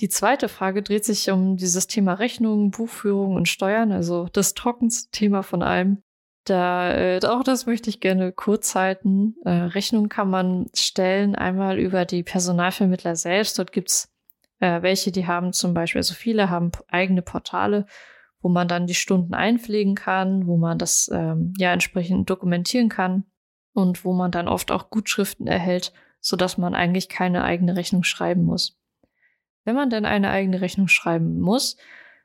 Die 0.00 0.08
zweite 0.08 0.48
Frage 0.48 0.82
dreht 0.82 1.04
sich 1.04 1.30
um 1.30 1.56
dieses 1.56 1.86
Thema 1.86 2.14
Rechnungen, 2.14 2.72
Buchführung 2.72 3.36
und 3.36 3.48
Steuern, 3.48 3.92
also 3.92 4.26
das 4.32 4.54
trockenste 4.54 5.10
Thema 5.12 5.42
von 5.42 5.62
allem. 5.62 6.02
Da, 6.44 6.92
äh, 6.92 7.20
auch 7.24 7.44
das 7.44 7.66
möchte 7.66 7.90
ich 7.90 8.00
gerne 8.00 8.32
kurz 8.32 8.74
halten. 8.74 9.36
Äh, 9.44 9.50
Rechnungen 9.50 10.08
kann 10.08 10.28
man 10.28 10.66
stellen 10.74 11.36
einmal 11.36 11.78
über 11.78 12.04
die 12.06 12.22
Personalvermittler 12.22 13.14
selbst. 13.14 13.58
Dort 13.58 13.72
gibt's 13.72 14.12
äh, 14.58 14.82
welche, 14.82 15.12
die 15.12 15.26
haben 15.26 15.52
zum 15.52 15.74
Beispiel, 15.74 16.00
also 16.00 16.14
viele 16.14 16.50
haben 16.50 16.72
eigene 16.88 17.22
Portale, 17.22 17.86
wo 18.44 18.50
man 18.50 18.68
dann 18.68 18.86
die 18.86 18.94
Stunden 18.94 19.32
einpflegen 19.32 19.94
kann, 19.94 20.46
wo 20.46 20.58
man 20.58 20.76
das 20.76 21.10
ähm, 21.10 21.54
ja 21.56 21.72
entsprechend 21.72 22.28
dokumentieren 22.28 22.90
kann 22.90 23.24
und 23.72 24.04
wo 24.04 24.12
man 24.12 24.30
dann 24.30 24.48
oft 24.48 24.70
auch 24.70 24.90
Gutschriften 24.90 25.46
erhält, 25.46 25.94
so 26.20 26.36
dass 26.36 26.58
man 26.58 26.74
eigentlich 26.74 27.08
keine 27.08 27.42
eigene 27.42 27.74
Rechnung 27.74 28.04
schreiben 28.04 28.44
muss. 28.44 28.78
Wenn 29.64 29.74
man 29.74 29.88
denn 29.88 30.04
eine 30.04 30.28
eigene 30.28 30.60
Rechnung 30.60 30.88
schreiben 30.88 31.40
muss, 31.40 31.78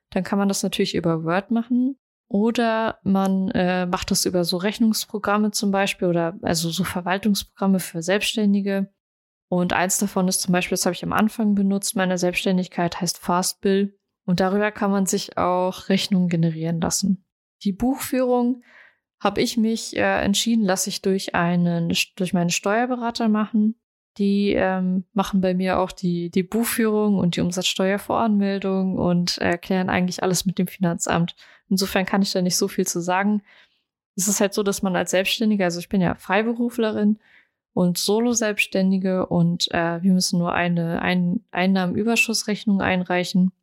dann 0.10 0.26
kann 0.26 0.38
man 0.38 0.50
das 0.50 0.62
natürlich 0.62 0.94
über 0.94 1.24
Word 1.24 1.52
machen 1.52 1.98
oder 2.28 3.00
man 3.04 3.50
äh, 3.52 3.86
macht 3.86 4.12
das 4.12 4.26
über 4.26 4.44
so 4.44 4.58
Rechnungsprogramme 4.58 5.52
zum 5.52 5.72
Beispiel 5.72 6.10
oder 6.10 6.38
also 6.42 6.70
so 6.70 6.84
Verwaltungsprogramme 6.84 7.80
für 7.80 8.02
Selbstständige. 8.02 8.92
Und 9.48 9.72
eins 9.72 9.98
davon 10.00 10.28
ist 10.28 10.42
zum 10.42 10.52
Beispiel, 10.52 10.76
das 10.76 10.86
habe 10.86 10.96
ich 10.96 11.04
am 11.04 11.14
Anfang 11.14 11.56
benutzt, 11.56 11.96
meiner 11.96 12.18
Selbstständigkeit 12.18 13.00
heißt 13.00 13.20
Fastbill. 13.20 13.98
Und 14.30 14.42
darüber 14.42 14.72
kann 14.72 14.92
man 14.92 15.08
sich 15.08 15.40
auch 15.40 15.90
Rechnungen 15.90 16.30
generieren 16.30 16.80
lassen. 16.80 17.26
Die 17.64 17.72
Buchführung 17.72 18.62
habe 19.20 19.42
ich 19.42 19.58
mich 19.58 19.98
äh, 19.98 20.24
entschieden, 20.24 20.64
lasse 20.64 20.92
ich 20.92 21.02
durch 21.02 21.34
einen 21.34 21.92
durch 22.16 22.32
meinen 22.32 22.52
Steuerberater 22.52 23.28
machen. 23.28 23.80
Die 24.20 24.54
ähm, 24.54 25.06
machen 25.14 25.42
bei 25.42 25.56
mir 25.56 25.80
auch 25.80 25.92
die, 25.92 26.30
die 26.30 26.44
Buchführung 26.44 27.18
und 27.18 27.38
die 27.38 27.42
Umsatzsteuervoranmeldung 27.42 29.00
und 29.00 29.40
erklären 29.40 29.90
eigentlich 29.90 30.22
alles 30.22 30.46
mit 30.46 30.60
dem 30.60 30.68
Finanzamt. 30.68 31.36
Insofern 31.68 32.06
kann 32.06 32.22
ich 32.22 32.32
da 32.32 32.44
nicht 32.44 32.56
so 32.56 32.68
viel 32.68 32.86
zu 32.86 33.00
sagen. 33.00 33.42
Es 34.16 34.28
ist 34.28 34.42
halt 34.42 34.54
so, 34.54 34.62
dass 34.62 34.84
man 34.84 34.96
als 34.96 35.10
Selbstständiger, 35.10 35.66
also 35.66 35.80
ich 35.80 35.90
bin 35.90 36.02
ja 36.02 36.14
Freiberuflerin 36.14 37.18
und 37.74 37.98
Solo-Selbstständige 37.98 39.26
und 39.26 39.72
äh, 39.72 40.04
wir 40.04 40.14
müssen 40.14 40.38
nur 40.38 40.54
eine 40.54 41.02
ein 41.02 41.44
Einnahmenüberschussrechnung 41.50 42.80
einreichen 42.80 43.54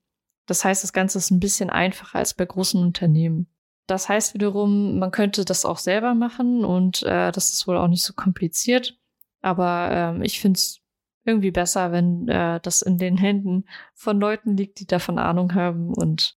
Das 0.46 0.64
heißt, 0.64 0.82
das 0.82 0.92
Ganze 0.92 1.18
ist 1.18 1.30
ein 1.30 1.40
bisschen 1.40 1.70
einfacher 1.70 2.18
als 2.18 2.34
bei 2.34 2.44
großen 2.44 2.80
Unternehmen. 2.80 3.48
Das 3.86 4.08
heißt 4.08 4.34
wiederum, 4.34 4.98
man 4.98 5.10
könnte 5.10 5.44
das 5.44 5.64
auch 5.64 5.78
selber 5.78 6.14
machen 6.14 6.64
und 6.64 7.02
äh, 7.04 7.30
das 7.30 7.50
ist 7.52 7.68
wohl 7.68 7.76
auch 7.76 7.88
nicht 7.88 8.02
so 8.02 8.14
kompliziert. 8.14 8.98
Aber 9.42 9.90
ähm, 9.92 10.22
ich 10.22 10.40
finde 10.40 10.58
es 10.58 10.80
irgendwie 11.24 11.50
besser, 11.50 11.92
wenn 11.92 12.28
äh, 12.28 12.60
das 12.60 12.82
in 12.82 12.98
den 12.98 13.16
Händen 13.16 13.64
von 13.94 14.18
Leuten 14.18 14.56
liegt, 14.56 14.80
die 14.80 14.86
davon 14.86 15.18
Ahnung 15.18 15.54
haben 15.54 15.92
und 15.94 16.36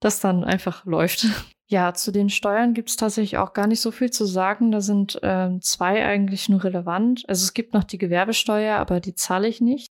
das 0.00 0.20
dann 0.20 0.44
einfach 0.44 0.84
läuft. 0.84 1.26
Ja, 1.70 1.92
zu 1.92 2.12
den 2.12 2.30
Steuern 2.30 2.72
gibt 2.72 2.88
es 2.88 2.96
tatsächlich 2.96 3.36
auch 3.36 3.52
gar 3.52 3.66
nicht 3.66 3.82
so 3.82 3.90
viel 3.90 4.10
zu 4.10 4.24
sagen. 4.24 4.70
Da 4.70 4.80
sind 4.80 5.20
ähm, 5.22 5.60
zwei 5.60 6.02
eigentlich 6.02 6.48
nur 6.48 6.64
relevant. 6.64 7.24
Also 7.28 7.44
es 7.44 7.52
gibt 7.52 7.74
noch 7.74 7.84
die 7.84 7.98
Gewerbesteuer, 7.98 8.78
aber 8.78 9.00
die 9.00 9.14
zahle 9.14 9.48
ich 9.48 9.60
nicht, 9.60 9.92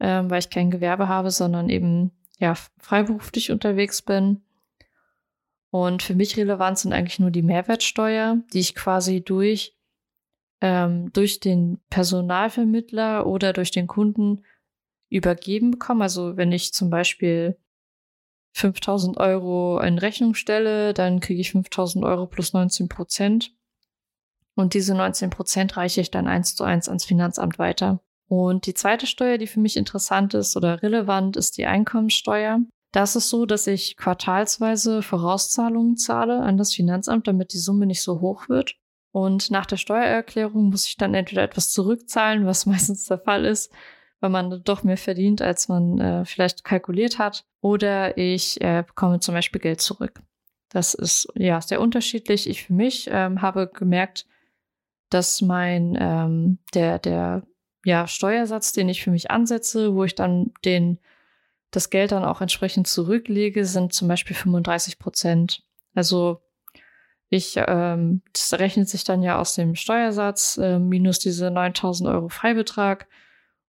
ähm, 0.00 0.28
weil 0.28 0.40
ich 0.40 0.50
kein 0.50 0.68
Gewerbe 0.68 1.06
habe, 1.06 1.30
sondern 1.30 1.68
eben 1.68 2.10
ja 2.36 2.54
freiberuflich 2.78 3.50
unterwegs 3.50 4.02
bin. 4.02 4.42
Und 5.70 6.02
für 6.02 6.14
mich 6.14 6.36
relevant 6.36 6.78
sind 6.78 6.92
eigentlich 6.92 7.18
nur 7.18 7.30
die 7.30 7.42
Mehrwertsteuer, 7.42 8.38
die 8.52 8.60
ich 8.60 8.74
quasi 8.74 9.22
durch 9.22 9.76
ähm, 10.60 11.12
durch 11.12 11.40
den 11.40 11.80
Personalvermittler 11.90 13.26
oder 13.26 13.52
durch 13.52 13.70
den 13.70 13.86
Kunden 13.86 14.42
übergeben 15.08 15.72
bekomme. 15.72 16.04
Also 16.04 16.36
wenn 16.36 16.52
ich 16.52 16.72
zum 16.72 16.90
Beispiel 16.90 17.58
5000 18.54 19.18
Euro 19.18 19.78
in 19.80 19.98
Rechnung 19.98 20.34
stelle, 20.34 20.94
dann 20.94 21.20
kriege 21.20 21.40
ich 21.40 21.52
5000 21.52 22.04
Euro 22.04 22.26
plus 22.26 22.52
19 22.52 22.88
Prozent. 22.88 23.52
Und 24.54 24.72
diese 24.72 24.94
19 24.94 25.28
Prozent 25.28 25.76
reiche 25.76 26.00
ich 26.00 26.10
dann 26.10 26.26
eins 26.26 26.54
zu 26.54 26.64
eins 26.64 26.88
ans 26.88 27.04
Finanzamt 27.04 27.58
weiter. 27.58 28.00
Und 28.28 28.66
die 28.66 28.74
zweite 28.74 29.06
Steuer, 29.06 29.38
die 29.38 29.46
für 29.46 29.60
mich 29.60 29.76
interessant 29.76 30.34
ist 30.34 30.56
oder 30.56 30.82
relevant, 30.82 31.36
ist 31.36 31.58
die 31.58 31.66
Einkommensteuer. 31.66 32.60
Das 32.92 33.14
ist 33.14 33.28
so, 33.28 33.46
dass 33.46 33.66
ich 33.66 33.96
quartalsweise 33.96 35.02
Vorauszahlungen 35.02 35.96
zahle 35.96 36.40
an 36.40 36.56
das 36.56 36.74
Finanzamt, 36.74 37.28
damit 37.28 37.52
die 37.52 37.58
Summe 37.58 37.86
nicht 37.86 38.02
so 38.02 38.20
hoch 38.20 38.48
wird. 38.48 38.74
Und 39.12 39.50
nach 39.50 39.66
der 39.66 39.76
Steuererklärung 39.76 40.70
muss 40.70 40.88
ich 40.88 40.96
dann 40.96 41.14
entweder 41.14 41.42
etwas 41.42 41.70
zurückzahlen, 41.70 42.46
was 42.46 42.66
meistens 42.66 43.04
der 43.06 43.18
Fall 43.18 43.44
ist, 43.44 43.72
weil 44.20 44.30
man 44.30 44.62
doch 44.64 44.82
mehr 44.82 44.96
verdient, 44.96 45.42
als 45.42 45.68
man 45.68 45.98
äh, 45.98 46.24
vielleicht 46.24 46.64
kalkuliert 46.64 47.18
hat. 47.18 47.44
Oder 47.60 48.16
ich 48.18 48.60
äh, 48.60 48.82
bekomme 48.86 49.20
zum 49.20 49.34
Beispiel 49.34 49.60
Geld 49.60 49.80
zurück. 49.80 50.22
Das 50.70 50.94
ist 50.94 51.28
ja 51.34 51.60
sehr 51.60 51.80
unterschiedlich. 51.80 52.48
Ich 52.48 52.64
für 52.64 52.72
mich 52.72 53.08
ähm, 53.10 53.40
habe 53.40 53.70
gemerkt, 53.72 54.26
dass 55.10 55.40
mein 55.40 55.96
ähm, 56.00 56.58
der 56.74 56.98
der 56.98 57.42
ja 57.86 58.06
Steuersatz, 58.06 58.72
den 58.72 58.88
ich 58.88 59.02
für 59.02 59.10
mich 59.10 59.30
ansetze, 59.30 59.94
wo 59.94 60.04
ich 60.04 60.14
dann 60.14 60.52
den 60.64 60.98
das 61.70 61.90
Geld 61.90 62.12
dann 62.12 62.24
auch 62.24 62.40
entsprechend 62.40 62.86
zurücklege, 62.86 63.64
sind 63.64 63.92
zum 63.92 64.08
Beispiel 64.08 64.36
35 64.36 64.98
Prozent. 64.98 65.62
Also 65.94 66.40
ich, 67.28 67.54
ähm, 67.56 68.22
das 68.32 68.54
rechnet 68.54 68.88
sich 68.88 69.04
dann 69.04 69.22
ja 69.22 69.38
aus 69.38 69.54
dem 69.54 69.74
Steuersatz 69.74 70.58
äh, 70.58 70.78
minus 70.78 71.18
diese 71.18 71.50
9000 71.50 72.08
Euro 72.08 72.28
Freibetrag. 72.28 73.08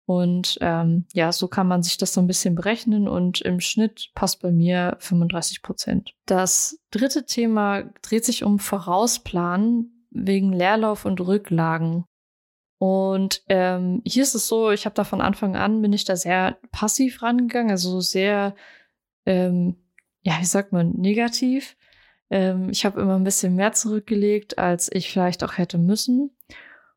Und 0.05 0.57
ähm, 0.61 1.05
ja, 1.13 1.31
so 1.31 1.47
kann 1.47 1.67
man 1.67 1.81
sich 1.81 1.97
das 1.97 2.13
so 2.13 2.19
ein 2.19 2.27
bisschen 2.27 2.55
berechnen 2.55 3.07
und 3.07 3.41
im 3.41 3.61
Schnitt 3.61 4.11
passt 4.15 4.41
bei 4.41 4.51
mir 4.51 4.97
35 4.99 5.61
Prozent. 5.61 6.13
Das 6.25 6.77
dritte 6.91 7.25
Thema 7.25 7.83
dreht 8.01 8.25
sich 8.25 8.43
um 8.43 8.59
Vorausplanen 8.59 10.07
wegen 10.11 10.51
Leerlauf 10.51 11.05
und 11.05 11.21
Rücklagen. 11.21 12.05
Und 12.83 13.43
ähm, 13.47 14.01
hier 14.03 14.23
ist 14.23 14.35
es 14.35 14.49
so, 14.49 14.69
ich 14.69 14.83
habe 14.83 14.93
da 14.93 15.05
von 15.05 15.21
Anfang 15.21 15.55
an, 15.55 15.81
bin 15.81 15.93
ich 15.93 16.03
da 16.03 16.17
sehr 16.17 16.57
passiv 16.73 17.21
rangegangen, 17.21 17.71
also 17.71 18.01
sehr, 18.01 18.55
ähm, 19.25 19.77
ja, 20.21 20.33
wie 20.41 20.45
sagt 20.45 20.73
man, 20.73 20.91
negativ. 20.91 21.77
Ähm, 22.29 22.67
ich 22.71 22.85
habe 22.85 22.99
immer 22.99 23.15
ein 23.15 23.23
bisschen 23.23 23.55
mehr 23.55 23.71
zurückgelegt, 23.71 24.57
als 24.57 24.91
ich 24.91 25.09
vielleicht 25.09 25.45
auch 25.45 25.57
hätte 25.57 25.77
müssen. 25.77 26.35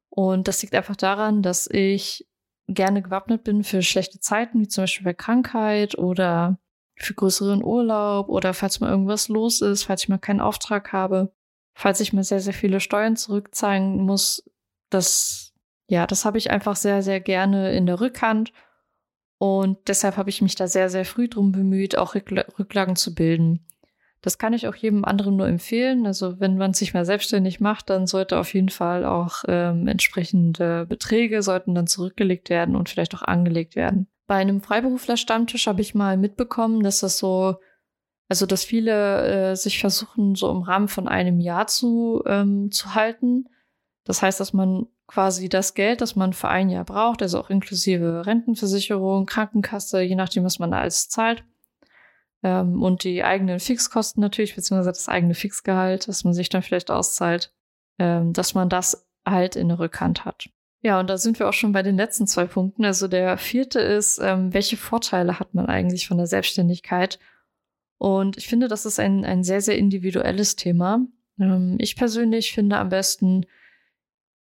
Und 0.08 0.48
das 0.48 0.60
liegt 0.60 0.74
einfach 0.74 0.96
daran, 0.96 1.40
dass 1.40 1.68
ich 1.70 2.28
gerne 2.66 3.00
gewappnet 3.00 3.44
bin 3.44 3.62
für 3.62 3.80
schlechte 3.80 4.18
Zeiten, 4.18 4.58
wie 4.58 4.66
zum 4.66 4.82
Beispiel 4.82 5.04
bei 5.04 5.14
Krankheit 5.14 5.96
oder 5.96 6.58
für 6.96 7.14
größeren 7.14 7.62
Urlaub 7.62 8.28
oder 8.28 8.54
falls 8.54 8.80
mal 8.80 8.90
irgendwas 8.90 9.28
los 9.28 9.60
ist, 9.60 9.84
falls 9.84 10.02
ich 10.02 10.08
mal 10.08 10.18
keinen 10.18 10.40
Auftrag 10.40 10.92
habe, 10.92 11.32
falls 11.74 12.00
ich 12.00 12.12
mir 12.12 12.24
sehr, 12.24 12.40
sehr 12.40 12.54
viele 12.54 12.80
Steuern 12.80 13.14
zurückzahlen 13.14 13.98
muss. 13.98 14.42
Das, 14.90 15.45
ja, 15.88 16.06
das 16.06 16.24
habe 16.24 16.38
ich 16.38 16.50
einfach 16.50 16.76
sehr, 16.76 17.02
sehr 17.02 17.20
gerne 17.20 17.72
in 17.72 17.86
der 17.86 18.00
Rückhand. 18.00 18.52
Und 19.38 19.78
deshalb 19.88 20.16
habe 20.16 20.30
ich 20.30 20.40
mich 20.40 20.54
da 20.54 20.66
sehr, 20.66 20.88
sehr 20.88 21.04
früh 21.04 21.28
drum 21.28 21.52
bemüht, 21.52 21.98
auch 21.98 22.14
Rücklagen 22.14 22.96
zu 22.96 23.14
bilden. 23.14 23.66
Das 24.22 24.38
kann 24.38 24.54
ich 24.54 24.66
auch 24.66 24.74
jedem 24.74 25.04
anderen 25.04 25.36
nur 25.36 25.46
empfehlen. 25.46 26.06
Also 26.06 26.40
wenn 26.40 26.56
man 26.56 26.72
sich 26.74 26.94
mal 26.94 27.04
selbstständig 27.04 27.60
macht, 27.60 27.90
dann 27.90 28.06
sollte 28.06 28.38
auf 28.38 28.54
jeden 28.54 28.70
Fall 28.70 29.04
auch 29.04 29.44
ähm, 29.46 29.86
entsprechende 29.86 30.86
Beträge 30.86 31.42
sollten 31.42 31.74
dann 31.74 31.86
zurückgelegt 31.86 32.50
werden 32.50 32.74
und 32.74 32.88
vielleicht 32.88 33.14
auch 33.14 33.22
angelegt 33.22 33.76
werden. 33.76 34.08
Bei 34.26 34.36
einem 34.36 34.62
Freiberufler-Stammtisch 34.62 35.68
habe 35.68 35.82
ich 35.82 35.94
mal 35.94 36.16
mitbekommen, 36.16 36.82
dass 36.82 37.00
das 37.00 37.18
so, 37.18 37.56
also 38.28 38.46
dass 38.46 38.64
viele 38.64 39.50
äh, 39.52 39.54
sich 39.54 39.78
versuchen, 39.78 40.34
so 40.34 40.50
im 40.50 40.62
Rahmen 40.62 40.88
von 40.88 41.06
einem 41.06 41.38
Jahr 41.38 41.68
zu, 41.68 42.24
ähm, 42.26 42.72
zu 42.72 42.94
halten. 42.94 43.48
Das 44.02 44.22
heißt, 44.22 44.40
dass 44.40 44.52
man 44.52 44.86
quasi 45.06 45.48
das 45.48 45.74
Geld, 45.74 46.00
das 46.00 46.16
man 46.16 46.32
für 46.32 46.48
ein 46.48 46.68
Jahr 46.68 46.84
braucht, 46.84 47.22
also 47.22 47.38
auch 47.38 47.50
inklusive 47.50 48.26
Rentenversicherung, 48.26 49.26
Krankenkasse, 49.26 50.00
je 50.00 50.16
nachdem, 50.16 50.44
was 50.44 50.58
man 50.58 50.70
da 50.70 50.80
alles 50.80 51.08
zahlt, 51.08 51.44
ähm, 52.42 52.82
und 52.82 53.04
die 53.04 53.24
eigenen 53.24 53.60
Fixkosten 53.60 54.20
natürlich, 54.20 54.54
beziehungsweise 54.54 54.90
das 54.90 55.08
eigene 55.08 55.34
Fixgehalt, 55.34 56.08
das 56.08 56.24
man 56.24 56.34
sich 56.34 56.48
dann 56.48 56.62
vielleicht 56.62 56.90
auszahlt, 56.90 57.52
ähm, 57.98 58.32
dass 58.32 58.54
man 58.54 58.68
das 58.68 59.08
halt 59.24 59.56
in 59.56 59.68
der 59.68 59.78
Rückhand 59.78 60.24
hat. 60.24 60.48
Ja, 60.82 61.00
und 61.00 61.10
da 61.10 61.18
sind 61.18 61.38
wir 61.38 61.48
auch 61.48 61.52
schon 61.52 61.72
bei 61.72 61.82
den 61.82 61.96
letzten 61.96 62.26
zwei 62.26 62.44
Punkten. 62.44 62.84
Also 62.84 63.08
der 63.08 63.38
vierte 63.38 63.80
ist, 63.80 64.20
ähm, 64.22 64.54
welche 64.54 64.76
Vorteile 64.76 65.40
hat 65.40 65.54
man 65.54 65.66
eigentlich 65.66 66.06
von 66.06 66.18
der 66.18 66.28
Selbstständigkeit? 66.28 67.18
Und 67.98 68.36
ich 68.36 68.46
finde, 68.46 68.68
das 68.68 68.86
ist 68.86 69.00
ein, 69.00 69.24
ein 69.24 69.42
sehr, 69.42 69.60
sehr 69.60 69.78
individuelles 69.78 70.54
Thema. 70.54 71.00
Ähm, 71.40 71.76
ich 71.80 71.96
persönlich 71.96 72.52
finde 72.52 72.76
am 72.76 72.90
besten 72.90 73.46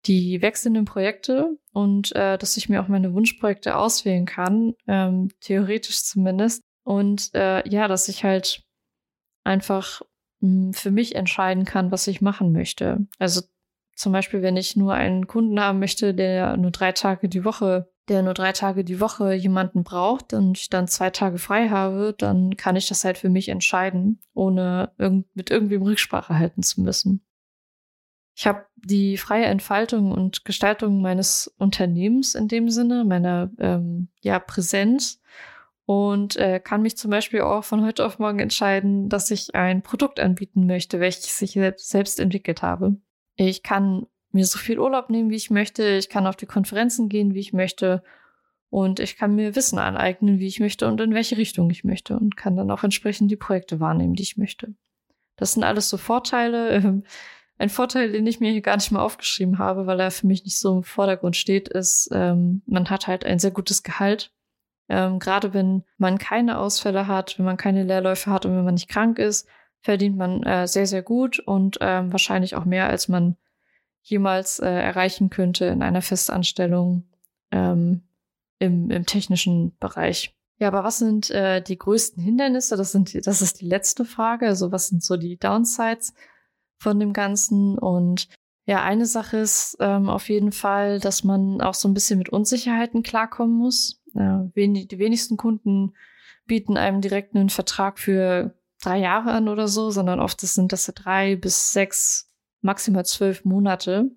die 0.05 0.41
wechselnden 0.41 0.85
Projekte 0.85 1.57
und 1.71 2.15
äh, 2.15 2.37
dass 2.37 2.57
ich 2.57 2.69
mir 2.69 2.81
auch 2.81 2.87
meine 2.87 3.13
Wunschprojekte 3.13 3.77
auswählen 3.77 4.25
kann, 4.25 4.73
ähm, 4.87 5.29
theoretisch 5.39 6.03
zumindest. 6.03 6.61
Und 6.83 7.33
äh, 7.33 7.67
ja, 7.67 7.87
dass 7.87 8.09
ich 8.09 8.23
halt 8.23 8.63
einfach 9.43 10.01
mh, 10.41 10.49
hm, 10.49 10.73
für 10.73 10.91
mich 10.91 11.15
entscheiden 11.15 11.65
kann, 11.65 11.91
was 11.91 12.07
ich 12.07 12.21
machen 12.21 12.51
möchte. 12.51 13.07
Also 13.19 13.41
zum 13.95 14.11
Beispiel, 14.11 14.41
wenn 14.41 14.57
ich 14.57 14.75
nur 14.75 14.93
einen 14.93 15.27
Kunden 15.27 15.59
haben 15.59 15.79
möchte, 15.79 16.13
der 16.13 16.57
nur 16.57 16.71
drei 16.71 16.91
Tage 16.91 17.29
die 17.29 17.45
Woche, 17.45 17.89
der 18.09 18.21
nur 18.21 18.33
drei 18.33 18.51
Tage 18.51 18.83
die 18.83 18.99
Woche 18.99 19.33
jemanden 19.33 19.83
braucht 19.83 20.33
und 20.33 20.57
ich 20.57 20.69
dann 20.69 20.87
zwei 20.87 21.09
Tage 21.09 21.37
frei 21.37 21.69
habe, 21.69 22.13
dann 22.17 22.57
kann 22.57 22.75
ich 22.75 22.87
das 22.87 23.05
halt 23.05 23.17
für 23.17 23.29
mich 23.29 23.49
entscheiden, 23.49 24.19
ohne 24.33 24.91
irgend 24.97 25.33
mit 25.35 25.51
irgendwem 25.51 25.83
Rücksprache 25.83 26.37
halten 26.37 26.63
zu 26.63 26.81
müssen. 26.81 27.23
Ich 28.35 28.47
habe 28.47 28.65
die 28.75 29.17
freie 29.17 29.45
Entfaltung 29.45 30.11
und 30.11 30.45
Gestaltung 30.45 31.01
meines 31.01 31.47
Unternehmens 31.57 32.35
in 32.35 32.47
dem 32.47 32.69
Sinne, 32.69 33.05
meiner 33.05 33.51
ähm, 33.59 34.09
ja, 34.21 34.39
Präsenz 34.39 35.21
und 35.85 36.37
äh, 36.37 36.59
kann 36.59 36.81
mich 36.81 36.97
zum 36.97 37.11
Beispiel 37.11 37.41
auch 37.41 37.63
von 37.63 37.85
heute 37.85 38.05
auf 38.05 38.17
morgen 38.17 38.39
entscheiden, 38.39 39.09
dass 39.09 39.31
ich 39.31 39.53
ein 39.53 39.81
Produkt 39.81 40.19
anbieten 40.19 40.65
möchte, 40.65 40.99
welches 40.99 41.41
ich 41.41 41.59
selbst 41.77 42.19
entwickelt 42.19 42.61
habe. 42.61 42.95
Ich 43.35 43.63
kann 43.63 44.07
mir 44.31 44.45
so 44.45 44.57
viel 44.57 44.79
Urlaub 44.79 45.09
nehmen, 45.09 45.29
wie 45.29 45.35
ich 45.35 45.49
möchte. 45.49 45.83
Ich 45.83 46.09
kann 46.09 46.25
auf 46.25 46.35
die 46.35 46.45
Konferenzen 46.45 47.09
gehen, 47.09 47.33
wie 47.33 47.39
ich 47.39 47.53
möchte. 47.53 48.03
Und 48.69 48.99
ich 48.99 49.17
kann 49.17 49.35
mir 49.35 49.55
Wissen 49.55 49.77
aneignen, 49.77 50.39
wie 50.39 50.47
ich 50.47 50.59
möchte 50.59 50.87
und 50.87 50.99
in 50.99 51.13
welche 51.13 51.37
Richtung 51.37 51.69
ich 51.69 51.83
möchte. 51.83 52.17
Und 52.17 52.37
kann 52.37 52.55
dann 52.55 52.71
auch 52.71 52.83
entsprechend 52.83 53.29
die 53.29 53.35
Projekte 53.35 53.79
wahrnehmen, 53.79 54.15
die 54.15 54.23
ich 54.23 54.37
möchte. 54.37 54.73
Das 55.35 55.53
sind 55.53 55.63
alles 55.63 55.89
so 55.89 55.97
Vorteile. 55.97 57.03
Ein 57.57 57.69
Vorteil, 57.69 58.11
den 58.11 58.27
ich 58.27 58.39
mir 58.39 58.51
hier 58.51 58.61
gar 58.61 58.75
nicht 58.75 58.91
mal 58.91 59.01
aufgeschrieben 59.01 59.59
habe, 59.59 59.85
weil 59.85 59.99
er 59.99 60.11
für 60.11 60.27
mich 60.27 60.43
nicht 60.43 60.59
so 60.59 60.77
im 60.77 60.83
Vordergrund 60.83 61.35
steht, 61.35 61.69
ist, 61.69 62.09
ähm, 62.11 62.61
man 62.65 62.89
hat 62.89 63.07
halt 63.07 63.25
ein 63.25 63.39
sehr 63.39 63.51
gutes 63.51 63.83
Gehalt 63.83 64.33
ähm, 64.89 65.19
Gerade 65.19 65.53
wenn 65.53 65.83
man 65.97 66.17
keine 66.17 66.59
Ausfälle 66.59 67.07
hat, 67.07 67.37
wenn 67.37 67.45
man 67.45 67.57
keine 67.57 67.83
Leerläufe 67.83 68.29
hat 68.29 68.45
und 68.45 68.55
wenn 68.55 68.65
man 68.65 68.73
nicht 68.73 68.89
krank 68.89 69.17
ist, 69.17 69.47
verdient 69.79 70.17
man 70.17 70.43
äh, 70.43 70.67
sehr, 70.67 70.87
sehr 70.87 71.01
gut 71.01 71.39
und 71.39 71.77
ähm, 71.81 72.11
wahrscheinlich 72.11 72.55
auch 72.55 72.65
mehr, 72.65 72.87
als 72.87 73.07
man 73.07 73.37
jemals 74.01 74.59
äh, 74.59 74.69
erreichen 74.69 75.29
könnte 75.29 75.65
in 75.65 75.81
einer 75.81 76.01
Festanstellung 76.01 77.07
ähm, 77.51 78.03
im, 78.59 78.91
im 78.91 79.05
technischen 79.05 79.77
Bereich. 79.77 80.37
Ja, 80.59 80.67
aber 80.67 80.83
was 80.83 80.99
sind 80.99 81.31
äh, 81.31 81.61
die 81.61 81.77
größten 81.77 82.21
Hindernisse? 82.21 82.77
Das 82.77 82.91
sind, 82.91 83.25
das 83.25 83.41
ist 83.41 83.61
die 83.61 83.67
letzte 83.67 84.05
Frage. 84.05 84.47
Also 84.47 84.71
was 84.71 84.87
sind 84.87 85.03
so 85.03 85.17
die 85.17 85.37
Downsides 85.37 86.13
von 86.77 86.99
dem 86.99 87.13
Ganzen? 87.13 87.77
Und 87.77 88.27
ja, 88.65 88.83
eine 88.83 89.05
Sache 89.05 89.37
ist 89.37 89.77
ähm, 89.79 90.09
auf 90.09 90.29
jeden 90.29 90.51
Fall, 90.51 90.99
dass 90.99 91.23
man 91.23 91.61
auch 91.61 91.73
so 91.73 91.87
ein 91.87 91.93
bisschen 91.93 92.17
mit 92.17 92.29
Unsicherheiten 92.29 93.03
klarkommen 93.03 93.55
muss. 93.55 94.01
Äh, 94.15 94.49
wen, 94.53 94.73
die 94.73 94.99
wenigsten 94.99 95.37
Kunden 95.37 95.93
bieten 96.45 96.77
einem 96.77 97.01
direkt 97.01 97.35
einen 97.35 97.49
Vertrag 97.49 97.99
für 97.99 98.53
drei 98.81 98.99
Jahre 98.99 99.31
an 99.31 99.47
oder 99.47 99.67
so, 99.67 99.91
sondern 99.91 100.19
oft 100.19 100.41
sind 100.41 100.71
das 100.71 100.85
drei 100.95 101.35
bis 101.35 101.71
sechs, 101.71 102.29
maximal 102.61 103.05
zwölf 103.05 103.45
Monate. 103.45 104.11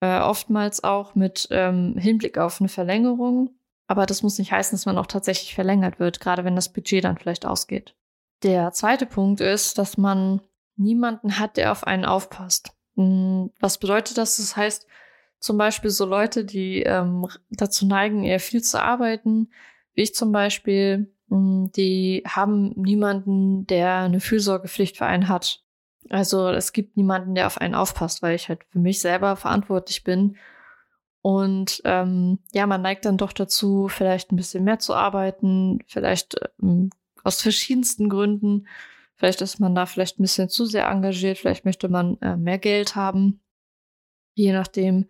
Äh, 0.00 0.20
oftmals 0.20 0.84
auch 0.84 1.14
mit 1.14 1.48
ähm, 1.50 1.96
Hinblick 1.96 2.38
auf 2.38 2.60
eine 2.60 2.68
Verlängerung. 2.68 3.50
Aber 3.86 4.06
das 4.06 4.22
muss 4.22 4.38
nicht 4.38 4.52
heißen, 4.52 4.76
dass 4.76 4.86
man 4.86 4.98
auch 4.98 5.06
tatsächlich 5.06 5.54
verlängert 5.54 6.00
wird, 6.00 6.20
gerade 6.20 6.44
wenn 6.44 6.56
das 6.56 6.72
Budget 6.72 7.04
dann 7.04 7.18
vielleicht 7.18 7.46
ausgeht. 7.46 7.94
Der 8.42 8.72
zweite 8.72 9.06
Punkt 9.06 9.40
ist, 9.40 9.78
dass 9.78 9.96
man 9.96 10.40
niemanden 10.76 11.38
hat, 11.38 11.56
der 11.56 11.72
auf 11.72 11.86
einen 11.86 12.04
aufpasst. 12.04 12.72
Hm, 12.96 13.50
was 13.60 13.78
bedeutet 13.78 14.18
das? 14.18 14.36
Das 14.36 14.56
heißt, 14.56 14.86
zum 15.38 15.58
Beispiel 15.58 15.90
so 15.90 16.06
Leute, 16.06 16.44
die 16.44 16.82
ähm, 16.82 17.26
dazu 17.50 17.86
neigen, 17.86 18.24
eher 18.24 18.40
viel 18.40 18.62
zu 18.62 18.82
arbeiten, 18.82 19.50
wie 19.94 20.02
ich 20.02 20.14
zum 20.14 20.32
Beispiel, 20.32 21.12
hm, 21.28 21.70
die 21.76 22.22
haben 22.26 22.72
niemanden, 22.76 23.66
der 23.66 23.96
eine 23.96 24.20
Fürsorgepflicht 24.20 24.96
für 24.96 25.06
einen 25.06 25.28
hat. 25.28 25.62
Also 26.10 26.48
es 26.48 26.72
gibt 26.72 26.96
niemanden, 26.96 27.34
der 27.34 27.46
auf 27.46 27.58
einen 27.60 27.74
aufpasst, 27.74 28.22
weil 28.22 28.34
ich 28.34 28.48
halt 28.48 28.64
für 28.70 28.78
mich 28.78 29.00
selber 29.00 29.36
verantwortlich 29.36 30.04
bin. 30.04 30.36
Und 31.22 31.80
ähm, 31.84 32.38
ja, 32.52 32.66
man 32.66 32.82
neigt 32.82 33.06
dann 33.06 33.16
doch 33.16 33.32
dazu, 33.32 33.88
vielleicht 33.88 34.30
ein 34.30 34.36
bisschen 34.36 34.64
mehr 34.64 34.78
zu 34.78 34.94
arbeiten, 34.94 35.78
vielleicht 35.86 36.36
ähm, 36.62 36.90
aus 37.22 37.40
verschiedensten 37.40 38.10
Gründen. 38.10 38.66
Vielleicht 39.24 39.40
ist 39.40 39.58
man 39.58 39.74
da 39.74 39.86
vielleicht 39.86 40.20
ein 40.20 40.22
bisschen 40.22 40.50
zu 40.50 40.66
sehr 40.66 40.86
engagiert, 40.86 41.38
vielleicht 41.38 41.64
möchte 41.64 41.88
man 41.88 42.18
äh, 42.20 42.36
mehr 42.36 42.58
Geld 42.58 42.94
haben. 42.94 43.40
Je 44.34 44.52
nachdem 44.52 45.08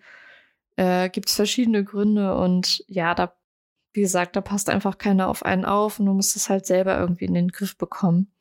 äh, 0.76 1.08
gibt 1.10 1.28
es 1.28 1.34
verschiedene 1.34 1.82
Gründe 1.82 2.36
und 2.36 2.84
ja, 2.86 3.16
da, 3.16 3.34
wie 3.92 4.02
gesagt, 4.02 4.36
da 4.36 4.40
passt 4.40 4.70
einfach 4.70 4.98
keiner 4.98 5.26
auf 5.26 5.44
einen 5.44 5.64
auf 5.64 5.98
und 5.98 6.06
du 6.06 6.12
musst 6.12 6.36
es 6.36 6.48
halt 6.48 6.64
selber 6.64 6.96
irgendwie 6.96 7.24
in 7.24 7.34
den 7.34 7.48
Griff 7.48 7.76
bekommen, 7.76 8.32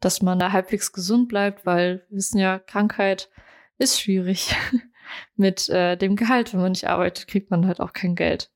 dass 0.00 0.22
man 0.22 0.40
da 0.40 0.50
halbwegs 0.50 0.92
gesund 0.92 1.28
bleibt, 1.28 1.66
weil 1.66 2.04
wir 2.08 2.16
wissen 2.16 2.38
ja, 2.38 2.58
Krankheit 2.58 3.30
ist 3.78 4.00
schwierig. 4.00 4.56
Mit 5.36 5.68
äh, 5.68 5.96
dem 5.96 6.16
Gehalt, 6.16 6.52
wenn 6.52 6.62
man 6.62 6.72
nicht 6.72 6.88
arbeitet, 6.88 7.28
kriegt 7.28 7.48
man 7.52 7.68
halt 7.68 7.78
auch 7.78 7.92
kein 7.92 8.16
Geld. 8.16 8.50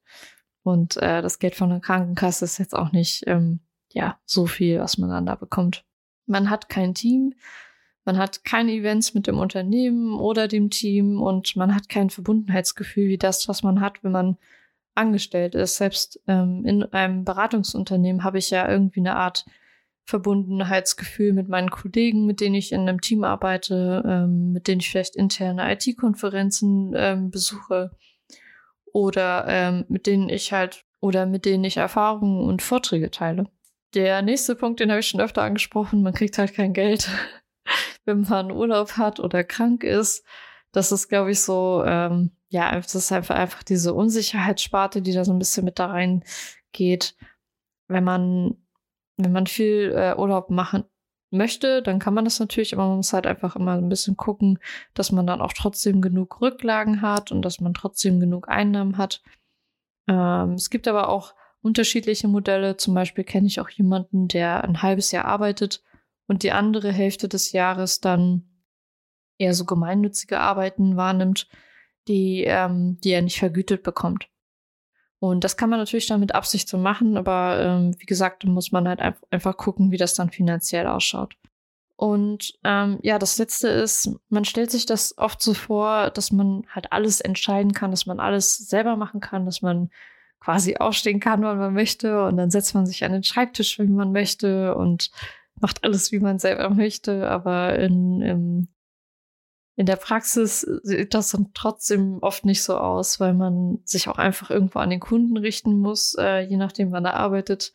Und 0.64 0.96
äh, 0.96 1.22
das 1.22 1.38
Geld 1.38 1.54
von 1.54 1.70
der 1.70 1.78
Krankenkasse 1.78 2.44
ist 2.44 2.58
jetzt 2.58 2.74
auch 2.74 2.90
nicht 2.90 3.22
ähm, 3.28 3.60
ja 3.92 4.18
so 4.24 4.46
viel, 4.46 4.80
was 4.80 4.98
man 4.98 5.10
dann 5.10 5.26
da 5.26 5.36
bekommt. 5.36 5.84
Man 6.26 6.50
hat 6.50 6.68
kein 6.68 6.94
Team, 6.94 7.34
man 8.04 8.18
hat 8.18 8.44
keine 8.44 8.72
Events 8.72 9.14
mit 9.14 9.26
dem 9.26 9.38
Unternehmen 9.38 10.18
oder 10.18 10.46
dem 10.46 10.70
Team 10.70 11.20
und 11.20 11.56
man 11.56 11.74
hat 11.74 11.88
kein 11.88 12.08
Verbundenheitsgefühl 12.08 13.08
wie 13.08 13.18
das, 13.18 13.48
was 13.48 13.62
man 13.62 13.80
hat, 13.80 14.04
wenn 14.04 14.12
man 14.12 14.36
angestellt 14.94 15.54
ist. 15.54 15.76
Selbst 15.76 16.20
ähm, 16.28 16.64
in 16.64 16.84
einem 16.84 17.24
Beratungsunternehmen 17.24 18.22
habe 18.22 18.38
ich 18.38 18.50
ja 18.50 18.68
irgendwie 18.70 19.00
eine 19.00 19.16
Art 19.16 19.44
Verbundenheitsgefühl 20.04 21.32
mit 21.32 21.48
meinen 21.48 21.70
Kollegen, 21.70 22.26
mit 22.26 22.40
denen 22.40 22.54
ich 22.54 22.70
in 22.70 22.82
einem 22.82 23.00
Team 23.00 23.24
arbeite, 23.24 24.04
ähm, 24.06 24.52
mit 24.52 24.68
denen 24.68 24.80
ich 24.80 24.88
vielleicht 24.88 25.16
interne 25.16 25.72
IT-Konferenzen 25.72 26.92
ähm, 26.94 27.30
besuche 27.30 27.90
oder 28.92 29.46
ähm, 29.48 29.84
mit 29.88 30.06
denen 30.06 30.28
ich 30.28 30.52
halt 30.52 30.84
oder 31.00 31.26
mit 31.26 31.44
denen 31.44 31.64
ich 31.64 31.76
Erfahrungen 31.76 32.46
und 32.46 32.62
Vorträge 32.62 33.10
teile. 33.10 33.46
Der 33.96 34.20
nächste 34.20 34.54
Punkt, 34.54 34.78
den 34.80 34.90
habe 34.90 35.00
ich 35.00 35.08
schon 35.08 35.22
öfter 35.22 35.42
angesprochen, 35.42 36.02
man 36.02 36.12
kriegt 36.12 36.36
halt 36.36 36.52
kein 36.52 36.74
Geld, 36.74 37.08
wenn 38.04 38.20
man 38.20 38.52
Urlaub 38.52 38.98
hat 38.98 39.20
oder 39.20 39.42
krank 39.42 39.84
ist. 39.84 40.22
Das 40.70 40.92
ist, 40.92 41.08
glaube 41.08 41.30
ich, 41.30 41.40
so, 41.40 41.82
ähm, 41.86 42.32
ja, 42.50 42.76
das 42.76 42.94
ist 42.94 43.10
einfach, 43.10 43.36
einfach 43.36 43.62
diese 43.62 43.94
Unsicherheitssparte, 43.94 45.00
die 45.00 45.12
da 45.12 45.24
so 45.24 45.32
ein 45.32 45.38
bisschen 45.38 45.64
mit 45.64 45.78
da 45.78 45.86
reingeht. 45.86 47.16
Wenn 47.88 48.04
man, 48.04 48.58
wenn 49.16 49.32
man 49.32 49.46
viel 49.46 49.94
äh, 49.96 50.14
Urlaub 50.14 50.50
machen 50.50 50.84
möchte, 51.30 51.80
dann 51.80 51.98
kann 51.98 52.12
man 52.12 52.26
das 52.26 52.38
natürlich, 52.38 52.74
aber 52.74 52.86
man 52.88 52.98
muss 52.98 53.14
halt 53.14 53.26
einfach 53.26 53.56
immer 53.56 53.78
ein 53.78 53.88
bisschen 53.88 54.18
gucken, 54.18 54.58
dass 54.92 55.10
man 55.10 55.26
dann 55.26 55.40
auch 55.40 55.54
trotzdem 55.54 56.02
genug 56.02 56.42
Rücklagen 56.42 57.00
hat 57.00 57.32
und 57.32 57.40
dass 57.40 57.62
man 57.62 57.72
trotzdem 57.72 58.20
genug 58.20 58.50
Einnahmen 58.50 58.98
hat. 58.98 59.22
Ähm, 60.06 60.52
es 60.52 60.68
gibt 60.68 60.86
aber 60.86 61.08
auch 61.08 61.34
unterschiedliche 61.66 62.28
Modelle. 62.28 62.76
Zum 62.76 62.94
Beispiel 62.94 63.24
kenne 63.24 63.48
ich 63.48 63.60
auch 63.60 63.68
jemanden, 63.68 64.28
der 64.28 64.62
ein 64.62 64.82
halbes 64.82 65.10
Jahr 65.10 65.24
arbeitet 65.24 65.82
und 66.28 66.44
die 66.44 66.52
andere 66.52 66.92
Hälfte 66.92 67.28
des 67.28 67.50
Jahres 67.50 68.00
dann 68.00 68.44
eher 69.36 69.52
so 69.52 69.64
gemeinnützige 69.64 70.38
Arbeiten 70.40 70.96
wahrnimmt, 70.96 71.48
die, 72.06 72.44
ähm, 72.44 72.98
die 73.02 73.10
er 73.10 73.22
nicht 73.22 73.38
vergütet 73.38 73.82
bekommt. 73.82 74.28
Und 75.18 75.42
das 75.42 75.56
kann 75.56 75.68
man 75.68 75.80
natürlich 75.80 76.06
dann 76.06 76.20
mit 76.20 76.34
Absicht 76.34 76.68
so 76.68 76.78
machen, 76.78 77.16
aber 77.16 77.60
ähm, 77.60 77.96
wie 77.98 78.06
gesagt, 78.06 78.44
da 78.44 78.48
muss 78.48 78.70
man 78.70 78.86
halt 78.86 79.00
einfach 79.30 79.56
gucken, 79.56 79.90
wie 79.90 79.96
das 79.96 80.14
dann 80.14 80.30
finanziell 80.30 80.86
ausschaut. 80.86 81.34
Und 81.96 82.58
ähm, 82.62 82.98
ja, 83.02 83.18
das 83.18 83.38
Letzte 83.38 83.68
ist, 83.68 84.10
man 84.28 84.44
stellt 84.44 84.70
sich 84.70 84.86
das 84.86 85.18
oft 85.18 85.42
so 85.42 85.52
vor, 85.52 86.10
dass 86.10 86.30
man 86.30 86.64
halt 86.68 86.92
alles 86.92 87.20
entscheiden 87.20 87.72
kann, 87.72 87.90
dass 87.90 88.06
man 88.06 88.20
alles 88.20 88.56
selber 88.56 88.96
machen 88.96 89.20
kann, 89.20 89.46
dass 89.46 89.62
man 89.62 89.90
quasi 90.40 90.76
aufstehen 90.76 91.20
kann, 91.20 91.42
wann 91.42 91.58
man 91.58 91.74
möchte. 91.74 92.24
Und 92.24 92.36
dann 92.36 92.50
setzt 92.50 92.74
man 92.74 92.86
sich 92.86 93.04
an 93.04 93.12
den 93.12 93.24
Schreibtisch, 93.24 93.78
wenn 93.78 93.94
man 93.94 94.12
möchte 94.12 94.74
und 94.74 95.10
macht 95.60 95.84
alles, 95.84 96.12
wie 96.12 96.20
man 96.20 96.38
selber 96.38 96.70
möchte. 96.70 97.28
Aber 97.28 97.78
in, 97.78 98.22
in, 98.22 98.68
in 99.76 99.86
der 99.86 99.96
Praxis 99.96 100.60
sieht 100.60 101.14
das 101.14 101.30
dann 101.30 101.50
trotzdem 101.54 102.18
oft 102.20 102.44
nicht 102.44 102.62
so 102.62 102.76
aus, 102.76 103.20
weil 103.20 103.34
man 103.34 103.80
sich 103.84 104.08
auch 104.08 104.18
einfach 104.18 104.50
irgendwo 104.50 104.78
an 104.78 104.90
den 104.90 105.00
Kunden 105.00 105.36
richten 105.36 105.78
muss, 105.78 106.14
äh, 106.18 106.40
je 106.40 106.56
nachdem, 106.56 106.92
wann 106.92 107.04
er 107.04 107.14
arbeitet 107.14 107.72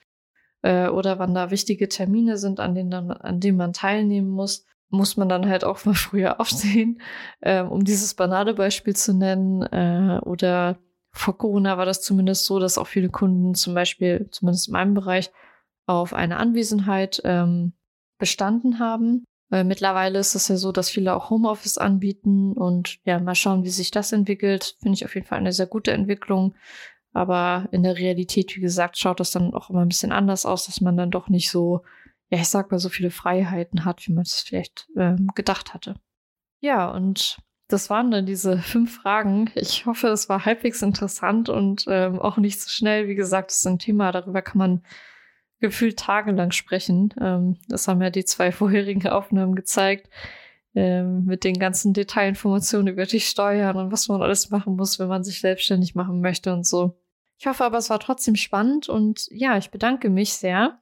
äh, 0.62 0.88
oder 0.88 1.19
wann 1.19 1.34
da 1.34 1.52
wichtige 1.52 1.89
Termine 1.89 2.38
sind, 2.38 2.60
an 2.60 2.76
denen, 2.76 2.91
dann, 2.91 3.12
an 3.12 3.39
denen 3.39 3.58
man 3.58 3.74
teilnehmen 3.74 4.30
muss 4.30 4.65
muss 4.91 5.17
man 5.17 5.30
dann 5.30 5.47
halt 5.47 5.63
auch 5.63 5.84
mal 5.86 5.95
früher 5.95 6.39
aufstehen, 6.39 7.02
ähm, 7.41 7.69
um 7.69 7.84
dieses 7.84 8.13
banale 8.13 8.54
Beispiel 8.54 8.95
zu 8.95 9.13
nennen. 9.13 9.63
Äh, 9.63 10.19
oder 10.24 10.78
vor 11.13 11.38
Corona 11.38 11.78
war 11.78 11.86
das 11.86 12.02
zumindest 12.02 12.45
so, 12.45 12.60
dass 12.60 12.78
auch 12.78 12.88
viele 12.88 13.10
Kunden 13.10 13.54
zum 13.54 13.74
Beispiel, 13.74 14.28
zumindest 14.32 14.67
in 14.67 14.74
meinem 14.74 14.93
Bereich, 14.93 15.32
auf 15.86 16.13
eine 16.13 16.38
Anwesenheit 16.38 17.21
ähm, 17.26 17.74
bestanden 18.17 18.80
haben. 18.80 19.26
Weil 19.50 19.65
mittlerweile 19.65 20.19
ist 20.19 20.34
es 20.36 20.47
ja 20.47 20.56
so, 20.56 20.71
dass 20.71 20.89
viele 20.89 21.13
auch 21.13 21.30
Homeoffice 21.30 21.78
anbieten 21.78 22.54
und 22.54 23.00
ja, 23.04 23.19
mal 23.19 23.36
schauen, 23.36 23.65
wie 23.65 23.69
sich 23.69 23.91
das 23.91 24.13
entwickelt. 24.13 24.78
Finde 24.82 24.95
ich 24.95 25.04
auf 25.04 25.13
jeden 25.13 25.28
Fall 25.28 25.39
eine 25.39 25.52
sehr 25.52 25.67
gute 25.67 25.91
Entwicklung. 25.91 26.56
Aber 27.12 27.67
in 27.71 27.84
der 27.84 27.97
Realität, 27.97 28.56
wie 28.56 28.62
gesagt, 28.62 28.97
schaut 28.97 29.19
das 29.19 29.32
dann 29.32 29.54
auch 29.54 29.69
immer 29.69 29.82
ein 29.82 29.89
bisschen 29.89 30.13
anders 30.13 30.45
aus, 30.45 30.67
dass 30.67 30.80
man 30.80 30.95
dann 30.95 31.12
doch 31.12 31.28
nicht 31.28 31.52
so, 31.52 31.84
ja, 32.30 32.39
ich 32.39 32.47
sag 32.47 32.71
mal, 32.71 32.80
so 32.80 32.88
viele 32.88 33.12
Freiheiten 33.12 33.84
hat, 33.84 34.08
wie 34.08 34.13
man 34.13 34.24
es 34.24 34.39
vielleicht 34.39 34.88
ähm, 34.95 35.28
gedacht 35.36 35.74
hatte. 35.74 35.95
Ja, 36.62 36.89
und 36.89 37.38
das 37.71 37.89
waren 37.89 38.12
dann 38.12 38.25
diese 38.25 38.57
fünf 38.62 38.95
Fragen. 38.95 39.49
Ich 39.55 39.86
hoffe, 39.86 40.07
es 40.07 40.29
war 40.29 40.45
halbwegs 40.45 40.81
interessant 40.81 41.49
und 41.49 41.86
ähm, 41.88 42.19
auch 42.19 42.38
nicht 42.38 42.62
so 42.62 42.69
schnell. 42.69 43.07
Wie 43.07 43.15
gesagt, 43.15 43.51
es 43.51 43.57
ist 43.57 43.67
ein 43.67 43.79
Thema, 43.79 44.12
darüber 44.12 44.41
kann 44.41 44.57
man 44.57 44.84
gefühlt 45.60 45.97
tagelang 45.97 46.51
sprechen. 46.51 47.13
Ähm, 47.19 47.57
das 47.67 47.88
haben 47.88 48.01
ja 48.01 48.10
die 48.10 48.25
zwei 48.25 48.51
vorherigen 48.51 49.07
Aufnahmen 49.07 49.55
gezeigt. 49.55 50.10
Ähm, 50.73 51.25
mit 51.25 51.43
den 51.43 51.60
ganzen 51.60 51.91
Detailinformationen 51.91 52.88
über 52.88 53.05
die 53.05 53.19
Steuern 53.19 53.75
und 53.75 53.91
was 53.91 54.07
man 54.07 54.21
alles 54.21 54.51
machen 54.51 54.77
muss, 54.77 54.99
wenn 54.99 55.10
man 55.10 55.21
sich 55.21 55.41
selbstständig 55.41 55.95
machen 55.95 56.21
möchte 56.21 56.53
und 56.53 56.65
so. 56.65 56.97
Ich 57.38 57.45
hoffe 57.45 57.65
aber, 57.65 57.77
es 57.77 57.89
war 57.89 57.99
trotzdem 57.99 58.38
spannend 58.38 58.88
und 58.88 59.27
ja, 59.31 59.57
ich 59.57 59.69
bedanke 59.71 60.10
mich 60.10 60.34
sehr 60.34 60.79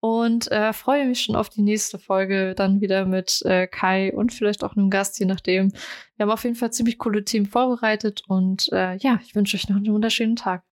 und 0.00 0.50
äh, 0.50 0.72
freue 0.72 1.06
mich 1.06 1.20
schon 1.20 1.36
auf 1.36 1.48
die 1.48 1.62
nächste 1.62 1.98
Folge 1.98 2.54
dann 2.54 2.80
wieder 2.80 3.04
mit 3.04 3.42
äh, 3.44 3.66
Kai 3.66 4.12
und 4.12 4.32
vielleicht 4.32 4.62
auch 4.64 4.76
einem 4.76 4.90
Gast, 4.90 5.18
je 5.18 5.26
nachdem. 5.26 5.72
Wir 6.16 6.24
haben 6.24 6.30
auf 6.30 6.44
jeden 6.44 6.56
Fall 6.56 6.72
ziemlich 6.72 6.98
coole 6.98 7.24
Themen 7.24 7.46
vorbereitet 7.46 8.22
und 8.28 8.68
äh, 8.72 8.96
ja, 8.96 9.18
ich 9.24 9.34
wünsche 9.34 9.56
euch 9.56 9.68
noch 9.68 9.76
einen 9.76 9.92
wunderschönen 9.92 10.36
Tag. 10.36 10.62